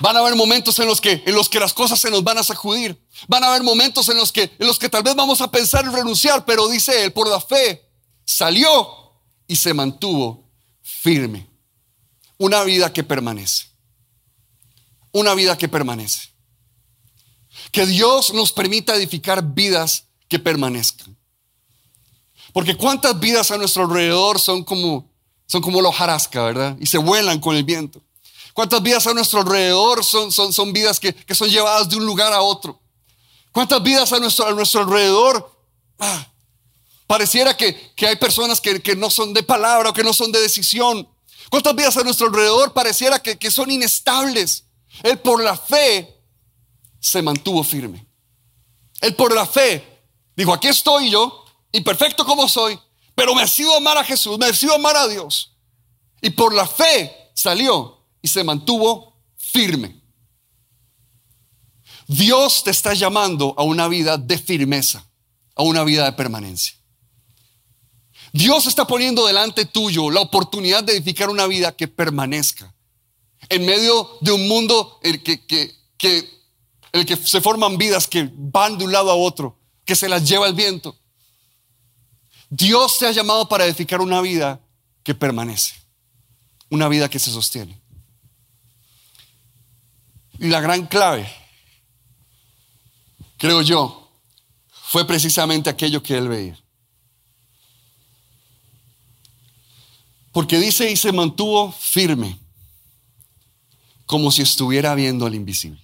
Van 0.00 0.16
a 0.16 0.20
haber 0.20 0.34
momentos 0.34 0.78
en 0.80 0.86
los 0.86 1.00
que 1.00 1.22
en 1.24 1.34
los 1.34 1.48
que 1.48 1.60
las 1.60 1.72
cosas 1.72 2.00
se 2.00 2.10
nos 2.10 2.24
van 2.24 2.38
a 2.38 2.42
sacudir. 2.42 3.00
Van 3.28 3.44
a 3.44 3.50
haber 3.50 3.62
momentos 3.62 4.08
en 4.08 4.16
los 4.16 4.32
que 4.32 4.50
en 4.58 4.66
los 4.66 4.78
que 4.78 4.88
tal 4.88 5.04
vez 5.04 5.14
vamos 5.14 5.40
a 5.40 5.50
pensar 5.50 5.84
en 5.84 5.92
renunciar, 5.92 6.44
pero 6.44 6.68
dice 6.68 7.04
él, 7.04 7.12
por 7.12 7.28
la 7.28 7.40
fe 7.40 7.88
salió 8.24 8.88
y 9.46 9.54
se 9.54 9.72
mantuvo 9.72 10.50
firme. 10.82 11.48
Una 12.38 12.64
vida 12.64 12.92
que 12.92 13.04
permanece 13.04 13.66
una 15.14 15.32
vida 15.34 15.56
que 15.56 15.68
permanece. 15.68 16.28
Que 17.70 17.86
Dios 17.86 18.34
nos 18.34 18.52
permita 18.52 18.94
edificar 18.94 19.42
vidas 19.42 20.04
que 20.28 20.38
permanezcan. 20.38 21.16
Porque 22.52 22.76
cuántas 22.76 23.18
vidas 23.18 23.50
a 23.50 23.56
nuestro 23.56 23.84
alrededor 23.84 24.40
son 24.40 24.64
como, 24.64 25.08
son 25.46 25.62
como 25.62 25.80
la 25.80 25.88
hojarasca, 25.88 26.42
¿verdad? 26.42 26.76
Y 26.80 26.86
se 26.86 26.98
vuelan 26.98 27.40
con 27.40 27.56
el 27.56 27.64
viento. 27.64 28.02
¿Cuántas 28.52 28.82
vidas 28.82 29.06
a 29.06 29.14
nuestro 29.14 29.40
alrededor 29.40 30.04
son, 30.04 30.30
son, 30.30 30.52
son 30.52 30.72
vidas 30.72 30.98
que, 31.00 31.14
son 31.34 31.48
llevadas 31.48 31.88
de 31.88 31.96
un 31.96 32.04
lugar 32.04 32.32
a 32.32 32.42
otro? 32.42 32.80
¿Cuántas 33.52 33.82
vidas 33.82 34.12
a 34.12 34.18
nuestro, 34.18 34.46
a 34.46 34.52
nuestro 34.52 34.80
alrededor? 34.80 35.56
Ah, 35.98 36.26
pareciera 37.06 37.56
que, 37.56 37.92
hay 37.98 38.16
personas 38.16 38.60
que, 38.60 38.96
no 38.96 39.10
son 39.10 39.32
de 39.32 39.44
palabra 39.44 39.90
o 39.90 39.92
que 39.92 40.02
no 40.02 40.12
son 40.12 40.32
de 40.32 40.40
decisión. 40.40 41.08
¿Cuántas 41.50 41.74
vidas 41.76 41.96
a 41.96 42.02
nuestro 42.02 42.26
alrededor 42.26 42.72
pareciera 42.72 43.20
que, 43.20 43.38
que 43.38 43.50
son 43.50 43.70
inestables? 43.70 44.64
Él 45.02 45.18
por 45.18 45.42
la 45.42 45.56
fe 45.56 46.22
se 47.00 47.22
mantuvo 47.22 47.62
firme. 47.62 48.06
Él 49.00 49.14
por 49.14 49.34
la 49.34 49.46
fe 49.46 50.02
dijo, 50.36 50.52
aquí 50.52 50.68
estoy 50.68 51.10
yo, 51.10 51.44
imperfecto 51.72 52.24
como 52.24 52.48
soy, 52.48 52.78
pero 53.14 53.34
me 53.34 53.42
decido 53.42 53.76
amar 53.76 53.98
a 53.98 54.04
Jesús, 54.04 54.38
me 54.38 54.46
decido 54.46 54.74
amar 54.74 54.96
a 54.96 55.08
Dios. 55.08 55.56
Y 56.22 56.30
por 56.30 56.54
la 56.54 56.66
fe 56.66 57.30
salió 57.34 58.06
y 58.22 58.28
se 58.28 58.42
mantuvo 58.42 59.20
firme. 59.36 60.00
Dios 62.06 62.64
te 62.64 62.70
está 62.70 62.94
llamando 62.94 63.54
a 63.56 63.62
una 63.62 63.88
vida 63.88 64.16
de 64.16 64.38
firmeza, 64.38 65.06
a 65.54 65.62
una 65.62 65.84
vida 65.84 66.04
de 66.04 66.12
permanencia. 66.12 66.74
Dios 68.32 68.66
está 68.66 68.86
poniendo 68.86 69.26
delante 69.26 69.64
tuyo 69.64 70.10
la 70.10 70.20
oportunidad 70.20 70.82
de 70.82 70.92
edificar 70.92 71.30
una 71.30 71.46
vida 71.46 71.76
que 71.76 71.86
permanezca 71.86 72.74
en 73.48 73.66
medio 73.66 74.18
de 74.20 74.32
un 74.32 74.48
mundo 74.48 74.98
en 75.02 75.22
que, 75.22 75.46
que, 75.46 76.30
el 76.92 77.06
que 77.06 77.16
se 77.16 77.40
forman 77.40 77.76
vidas 77.76 78.06
que 78.06 78.30
van 78.32 78.78
de 78.78 78.84
un 78.84 78.92
lado 78.92 79.10
a 79.10 79.16
otro, 79.16 79.58
que 79.84 79.96
se 79.96 80.08
las 80.08 80.28
lleva 80.28 80.46
el 80.46 80.54
viento. 80.54 80.96
Dios 82.50 82.98
te 82.98 83.06
ha 83.06 83.12
llamado 83.12 83.48
para 83.48 83.64
edificar 83.64 84.00
una 84.00 84.20
vida 84.20 84.60
que 85.02 85.14
permanece, 85.14 85.74
una 86.70 86.88
vida 86.88 87.08
que 87.08 87.18
se 87.18 87.30
sostiene. 87.30 87.80
Y 90.38 90.48
la 90.48 90.60
gran 90.60 90.86
clave, 90.86 91.28
creo 93.36 93.62
yo, 93.62 94.10
fue 94.70 95.06
precisamente 95.06 95.70
aquello 95.70 96.02
que 96.02 96.16
él 96.16 96.28
veía. 96.28 96.58
Porque 100.32 100.58
dice 100.58 100.90
y 100.90 100.96
se 100.96 101.12
mantuvo 101.12 101.72
firme, 101.72 102.38
como 104.06 104.30
si 104.30 104.42
estuviera 104.42 104.94
viendo 104.94 105.26
al 105.26 105.34
invisible. 105.34 105.80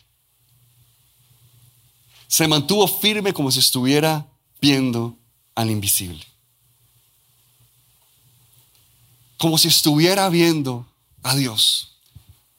Se 2.29 2.47
mantuvo 2.47 2.87
firme 2.87 3.33
como 3.33 3.51
si 3.51 3.59
estuviera 3.59 4.27
viendo 4.61 5.17
al 5.55 5.71
invisible. 5.71 6.25
Como 9.37 9.59
si 9.59 9.69
estuviera 9.69 10.29
viendo 10.29 10.87
a 11.23 11.35
Dios. 11.35 11.97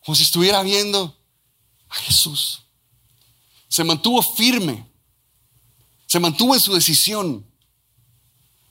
Como 0.03 0.15
si 0.15 0.23
estuviera 0.23 0.61
viendo 0.63 1.15
a 1.89 1.95
Jesús. 1.95 2.63
Se 3.67 3.83
mantuvo 3.83 4.21
firme. 4.21 4.85
Se 6.07 6.19
mantuvo 6.19 6.53
en 6.55 6.59
su 6.59 6.73
decisión. 6.73 7.45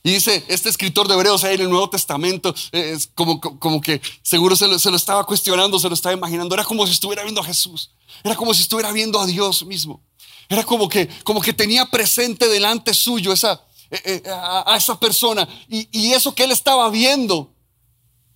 Y 0.03 0.13
dice, 0.13 0.45
este 0.49 0.71
escritor 0.71 1.09
de 1.09 1.15
Hebreos 1.15 1.45
ahí 1.45 1.57
en 1.57 1.63
el 1.63 1.71
Nuevo 1.71 1.91
Testamento, 1.91 2.55
es 2.73 3.09
como, 3.15 3.39
como 3.41 3.81
que 3.81 4.01
seguro 4.23 4.57
se 4.57 4.67
lo, 4.67 4.79
se 4.79 4.91
lo, 4.91 4.97
estaba 4.97 5.25
cuestionando, 5.27 5.79
se 5.79 5.89
lo 5.89 5.95
estaba 5.95 6.15
imaginando. 6.15 6.55
Era 6.55 6.65
como 6.65 6.87
si 6.87 6.93
estuviera 6.93 7.23
viendo 7.23 7.41
a 7.43 7.45
Jesús. 7.45 7.91
Era 8.25 8.35
como 8.35 8.55
si 8.55 8.63
estuviera 8.63 8.93
viendo 8.93 9.21
a 9.21 9.27
Dios 9.27 9.65
mismo. 9.67 10.03
Era 10.49 10.65
como 10.65 10.89
que, 10.89 11.09
como 11.23 11.41
que 11.43 11.53
tenía 11.53 11.85
presente 11.87 12.49
delante 12.49 12.95
suyo 12.95 13.33
esa, 13.33 13.63
eh, 13.91 14.01
eh, 14.05 14.31
a, 14.31 14.75
esa 14.77 14.99
persona. 14.99 15.47
Y, 15.69 15.89
y, 15.93 16.13
eso 16.13 16.35
que 16.35 16.45
él 16.45 16.51
estaba 16.51 16.89
viendo 16.89 17.53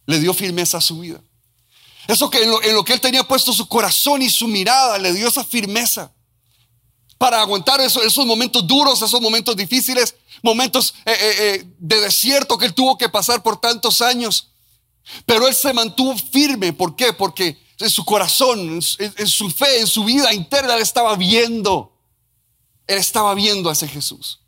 le 0.05 0.20
dio 0.20 0.35
firmeza 0.35 0.79
a 0.79 0.83
su 0.83 1.00
vida. 1.00 1.22
Eso 2.07 2.29
que 2.29 2.42
en 2.42 2.50
lo, 2.50 2.62
en 2.62 2.74
lo 2.74 2.85
que 2.85 2.92
él 2.92 3.00
tenía 3.00 3.24
puesto 3.24 3.55
su 3.55 3.66
corazón 3.66 4.20
y 4.20 4.29
su 4.29 4.46
mirada 4.48 4.98
le 4.98 5.14
dio 5.14 5.29
esa 5.29 5.42
firmeza 5.42 6.12
para 7.16 7.40
aguantar 7.40 7.81
esos 7.81 8.27
momentos 8.27 8.66
duros, 8.66 9.00
esos 9.00 9.20
momentos 9.20 9.57
difíciles, 9.57 10.14
momentos 10.44 10.94
eh, 11.07 11.12
eh, 11.12 11.37
eh, 11.38 11.74
de 11.78 12.00
desierto 12.02 12.59
que 12.59 12.66
él 12.66 12.74
tuvo 12.74 12.98
que 12.98 13.09
pasar 13.09 13.42
por 13.42 13.59
tantos 13.59 14.02
años. 14.02 14.50
Pero 15.24 15.48
él 15.48 15.54
se 15.54 15.72
mantuvo 15.72 16.16
firme. 16.16 16.74
¿Por 16.74 16.94
qué? 16.94 17.14
Porque 17.14 17.59
en 17.80 17.90
su 17.90 18.04
corazón, 18.04 18.61
en, 18.98 19.26
su 19.26 19.50
fe, 19.50 19.80
en 19.80 19.87
su 19.87 20.04
vida 20.04 20.33
interna, 20.35 20.74
él 20.74 20.83
estaba 20.83 21.16
viendo. 21.16 21.98
Él 22.87 22.98
estaba 22.98 23.35
viendo 23.35 23.70
a 23.70 23.72
ese 23.72 23.88
Jesús. 23.88 24.40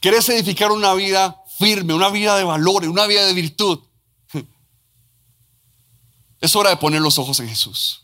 ¿Querés 0.00 0.26
edificar 0.30 0.72
una 0.72 0.94
vida 0.94 1.42
firme, 1.58 1.92
una 1.92 2.08
vida 2.08 2.36
de 2.36 2.44
valores, 2.44 2.88
una 2.88 3.06
vida 3.06 3.26
de 3.26 3.34
virtud? 3.34 3.78
Es 6.40 6.56
hora 6.56 6.70
de 6.70 6.76
poner 6.76 7.02
los 7.02 7.18
ojos 7.18 7.40
en 7.40 7.48
Jesús. 7.48 8.02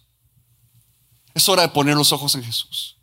Es 1.35 1.49
hora 1.49 1.63
de 1.63 1.69
poner 1.69 1.97
los 1.97 2.13
ojos 2.13 2.35
en 2.35 2.45
Jesús. 2.45 3.00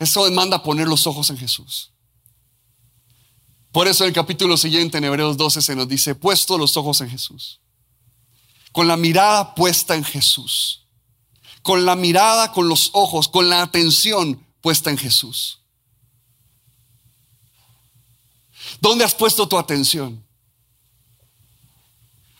Eso 0.00 0.24
demanda 0.24 0.62
poner 0.62 0.88
los 0.88 1.06
ojos 1.06 1.28
en 1.28 1.36
Jesús. 1.36 1.92
Por 3.70 3.86
eso 3.86 4.02
en 4.02 4.08
el 4.08 4.14
capítulo 4.14 4.56
siguiente, 4.56 4.96
en 4.96 5.04
Hebreos 5.04 5.36
12, 5.36 5.60
se 5.60 5.76
nos 5.76 5.86
dice, 5.86 6.14
puesto 6.14 6.56
los 6.56 6.76
ojos 6.78 7.02
en 7.02 7.10
Jesús. 7.10 7.60
Con 8.72 8.88
la 8.88 8.96
mirada 8.96 9.54
puesta 9.54 9.94
en 9.94 10.02
Jesús. 10.02 10.86
Con 11.60 11.84
la 11.84 11.96
mirada, 11.96 12.50
con 12.50 12.66
los 12.66 12.88
ojos, 12.94 13.28
con 13.28 13.50
la 13.50 13.60
atención 13.60 14.42
puesta 14.62 14.88
en 14.88 14.96
Jesús. 14.96 15.60
¿Dónde 18.80 19.04
has 19.04 19.14
puesto 19.14 19.46
tu 19.46 19.58
atención? 19.58 20.24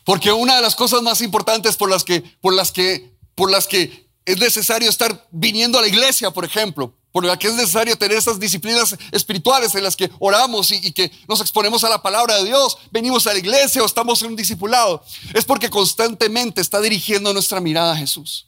Porque 0.03 0.31
una 0.31 0.55
de 0.55 0.63
las 0.63 0.75
cosas 0.75 1.03
más 1.03 1.21
importantes 1.21 1.77
por 1.77 1.91
las 1.91 2.03
que, 2.03 2.21
por 2.21 2.55
las 2.55 2.71
que, 2.71 3.15
por 3.35 3.51
las 3.51 3.67
que 3.67 4.09
es 4.25 4.39
necesario 4.39 4.89
estar 4.89 5.27
viniendo 5.29 5.77
a 5.77 5.81
la 5.83 5.87
iglesia, 5.87 6.31
por 6.31 6.43
ejemplo, 6.43 6.97
por 7.11 7.25
la 7.25 7.37
que 7.37 7.47
es 7.47 7.53
necesario 7.53 7.97
tener 7.97 8.17
esas 8.17 8.39
disciplinas 8.39 8.95
espirituales 9.11 9.75
en 9.75 9.83
las 9.83 9.95
que 9.95 10.09
oramos 10.19 10.71
y, 10.71 10.91
que 10.91 11.11
nos 11.27 11.41
exponemos 11.41 11.83
a 11.83 11.89
la 11.89 12.01
palabra 12.01 12.37
de 12.37 12.45
Dios, 12.45 12.77
venimos 12.91 13.27
a 13.27 13.33
la 13.33 13.39
iglesia 13.39 13.83
o 13.83 13.85
estamos 13.85 14.21
en 14.21 14.29
un 14.29 14.35
discipulado, 14.35 15.03
es 15.33 15.43
porque 15.45 15.69
constantemente 15.69 16.61
está 16.61 16.79
dirigiendo 16.79 17.33
nuestra 17.33 17.59
mirada 17.59 17.93
a 17.93 17.97
Jesús. 17.97 18.47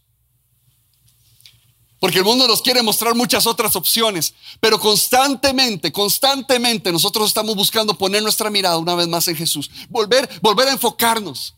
Porque 1.99 2.17
el 2.17 2.25
mundo 2.25 2.47
nos 2.47 2.61
quiere 2.61 2.81
mostrar 2.83 3.15
muchas 3.15 3.47
otras 3.47 3.77
opciones, 3.77 4.33
pero 4.59 4.77
constantemente, 4.77 5.91
constantemente 5.91 6.91
nosotros 6.91 7.27
estamos 7.27 7.55
buscando 7.55 7.97
poner 7.97 8.21
nuestra 8.21 8.49
mirada 8.49 8.77
una 8.77 8.95
vez 8.95 9.07
más 9.07 9.27
en 9.29 9.37
Jesús, 9.37 9.71
volver, 9.89 10.29
volver 10.41 10.67
a 10.67 10.73
enfocarnos. 10.73 11.55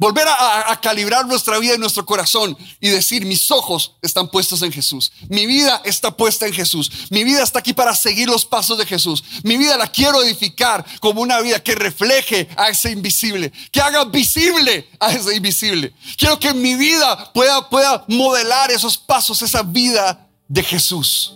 Volver 0.00 0.26
a, 0.26 0.80
calibrar 0.80 1.26
nuestra 1.26 1.58
vida 1.58 1.74
y 1.74 1.78
nuestro 1.78 2.06
corazón 2.06 2.56
y 2.80 2.88
decir, 2.88 3.26
mis 3.26 3.50
ojos 3.50 3.96
están 4.00 4.30
puestos 4.30 4.62
en 4.62 4.72
Jesús. 4.72 5.12
Mi 5.28 5.44
vida 5.44 5.82
está 5.84 6.16
puesta 6.16 6.46
en 6.46 6.54
Jesús. 6.54 6.90
Mi 7.10 7.22
vida 7.22 7.42
está 7.42 7.58
aquí 7.58 7.74
para 7.74 7.94
seguir 7.94 8.26
los 8.26 8.46
pasos 8.46 8.78
de 8.78 8.86
Jesús. 8.86 9.22
Mi 9.42 9.58
vida 9.58 9.76
la 9.76 9.88
quiero 9.88 10.22
edificar 10.22 10.86
como 11.00 11.20
una 11.20 11.38
vida 11.42 11.62
que 11.62 11.74
refleje 11.74 12.48
a 12.56 12.70
ese 12.70 12.92
invisible, 12.92 13.52
que 13.70 13.82
haga 13.82 14.06
visible 14.06 14.88
a 14.98 15.12
ese 15.12 15.36
invisible. 15.36 15.92
Quiero 16.16 16.40
que 16.40 16.54
mi 16.54 16.76
vida 16.76 17.30
pueda, 17.34 17.68
pueda 17.68 18.02
modelar 18.08 18.70
esos 18.70 18.96
pasos, 18.96 19.42
esa 19.42 19.62
vida 19.62 20.26
de 20.48 20.62
Jesús. 20.62 21.34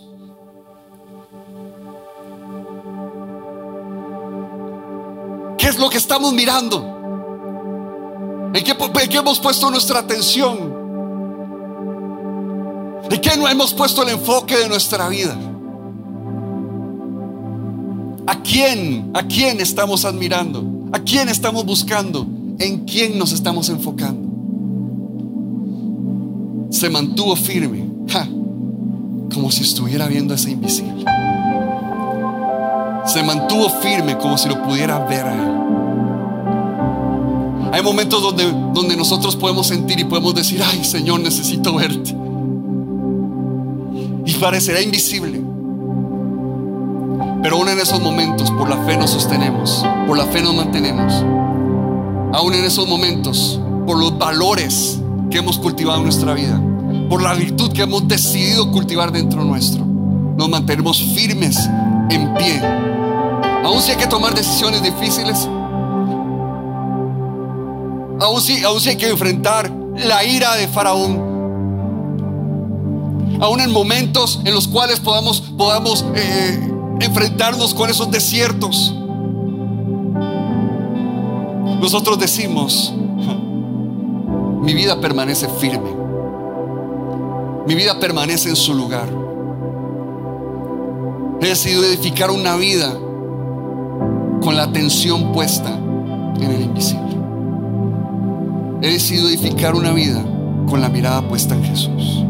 ¿Qué 5.59 5.67
es 5.67 5.77
lo 5.77 5.87
que 5.87 5.99
estamos 5.99 6.33
mirando? 6.33 6.94
¿En 8.55 8.63
qué, 8.63 8.73
hemos 9.17 9.37
puesto 9.39 9.69
nuestra 9.69 9.99
atención? 9.99 10.57
¿En 13.11 13.19
qué 13.19 13.35
no 13.37 13.49
hemos 13.49 13.73
puesto 13.73 14.01
el 14.01 14.09
enfoque 14.09 14.55
de 14.55 14.69
nuestra 14.69 15.09
vida? 15.09 15.37
¿A 18.25 18.41
quién? 18.41 19.11
¿A 19.13 19.23
quién 19.23 19.59
estamos 19.59 20.05
admirando? 20.05 20.87
¿A 20.93 20.99
quién 20.99 21.27
estamos 21.27 21.65
buscando? 21.65 22.25
¿En 22.57 22.85
quién 22.85 23.19
nos 23.19 23.33
estamos 23.33 23.67
enfocando? 23.67 24.29
Se 26.69 26.89
mantuvo 26.89 27.35
firme, 27.35 27.89
como 29.33 29.51
si 29.51 29.63
estuviera 29.63 30.07
viendo 30.07 30.33
ese 30.33 30.51
invisible. 30.51 31.03
Se 33.05 33.21
mantuvo 33.21 33.67
firme 33.81 34.17
como 34.17 34.37
si 34.37 34.47
lo 34.47 34.63
pudiera 34.63 34.99
ver 34.99 35.25
a 35.25 35.33
él. 35.33 35.54
Hay 37.75 37.83
momentos 37.83 38.21
donde, 38.21 38.45
donde 38.73 38.95
nosotros 38.95 39.35
podemos 39.35 39.67
sentir 39.67 39.99
y 39.99 40.05
podemos 40.05 40.33
decir, 40.33 40.63
ay 40.63 40.85
Señor, 40.85 41.19
necesito 41.19 41.75
verte. 41.75 42.15
Y 44.25 44.33
parecerá 44.35 44.81
invisible. 44.81 45.41
Pero 47.43 47.57
aún 47.57 47.67
en 47.67 47.77
esos 47.77 47.99
momentos, 47.99 48.49
por 48.51 48.69
la 48.69 48.77
fe 48.85 48.95
nos 48.95 49.09
sostenemos, 49.09 49.85
por 50.07 50.17
la 50.17 50.23
fe 50.23 50.41
nos 50.41 50.55
mantenemos. 50.55 51.15
Aún 52.31 52.53
en 52.53 52.63
esos 52.63 52.87
momentos, 52.87 53.59
por 53.85 53.99
los 53.99 54.17
valores 54.17 54.97
que 55.29 55.39
hemos 55.39 55.59
cultivado 55.59 55.97
en 55.97 56.05
nuestra 56.05 56.33
vida, 56.33 56.57
por 57.09 57.21
la 57.21 57.33
virtud 57.33 57.73
que 57.73 57.81
hemos 57.81 58.07
decidido 58.07 58.71
cultivar 58.71 59.11
dentro 59.11 59.43
nuestro, 59.43 59.83
nos 59.83 60.47
mantenemos 60.47 61.03
firmes 61.13 61.57
en 62.09 62.33
pie. 62.35 62.61
Aún 63.65 63.81
si 63.81 63.91
hay 63.91 63.97
que 63.97 64.07
tomar 64.07 64.33
decisiones 64.33 64.81
difíciles, 64.81 65.49
Aún 68.25 68.41
si, 68.41 68.89
hay 68.89 68.97
que 68.97 69.07
enfrentar 69.07 69.71
la 69.95 70.25
ira 70.25 70.55
de 70.55 70.67
Faraón. 70.67 71.35
Aún 73.39 73.61
en 73.61 73.71
momentos 73.71 74.41
en 74.43 74.55
los 74.55 74.67
cuales 74.67 74.99
podamos, 74.99 75.41
podamos 75.41 76.03
eh, 76.15 76.73
enfrentarnos 77.01 77.75
con 77.75 77.87
esos 77.87 78.09
desiertos. 78.09 78.95
Nosotros 81.79 82.17
decimos, 82.17 82.95
mi 84.61 84.73
vida 84.73 84.99
permanece 84.99 85.47
firme. 85.47 85.91
Mi 87.67 87.75
vida 87.75 87.99
permanece 87.99 88.49
en 88.49 88.55
su 88.55 88.73
lugar. 88.73 89.07
He 91.41 91.47
decidido 91.47 91.83
edificar 91.83 92.31
una 92.31 92.55
vida 92.55 92.91
con 94.41 94.55
la 94.55 94.63
atención 94.63 95.31
puesta 95.31 95.69
en 95.69 96.51
el 96.51 96.61
invisible. 96.61 97.04
He 98.81 98.89
decidido 98.89 99.29
edificar 99.29 99.73
una 99.73 99.93
vida 99.93 100.21
con 100.67 100.81
la 100.81 100.89
mirada 100.89 101.27
puesta 101.27 101.55
en 101.55 101.63
Jesús. 101.63 102.25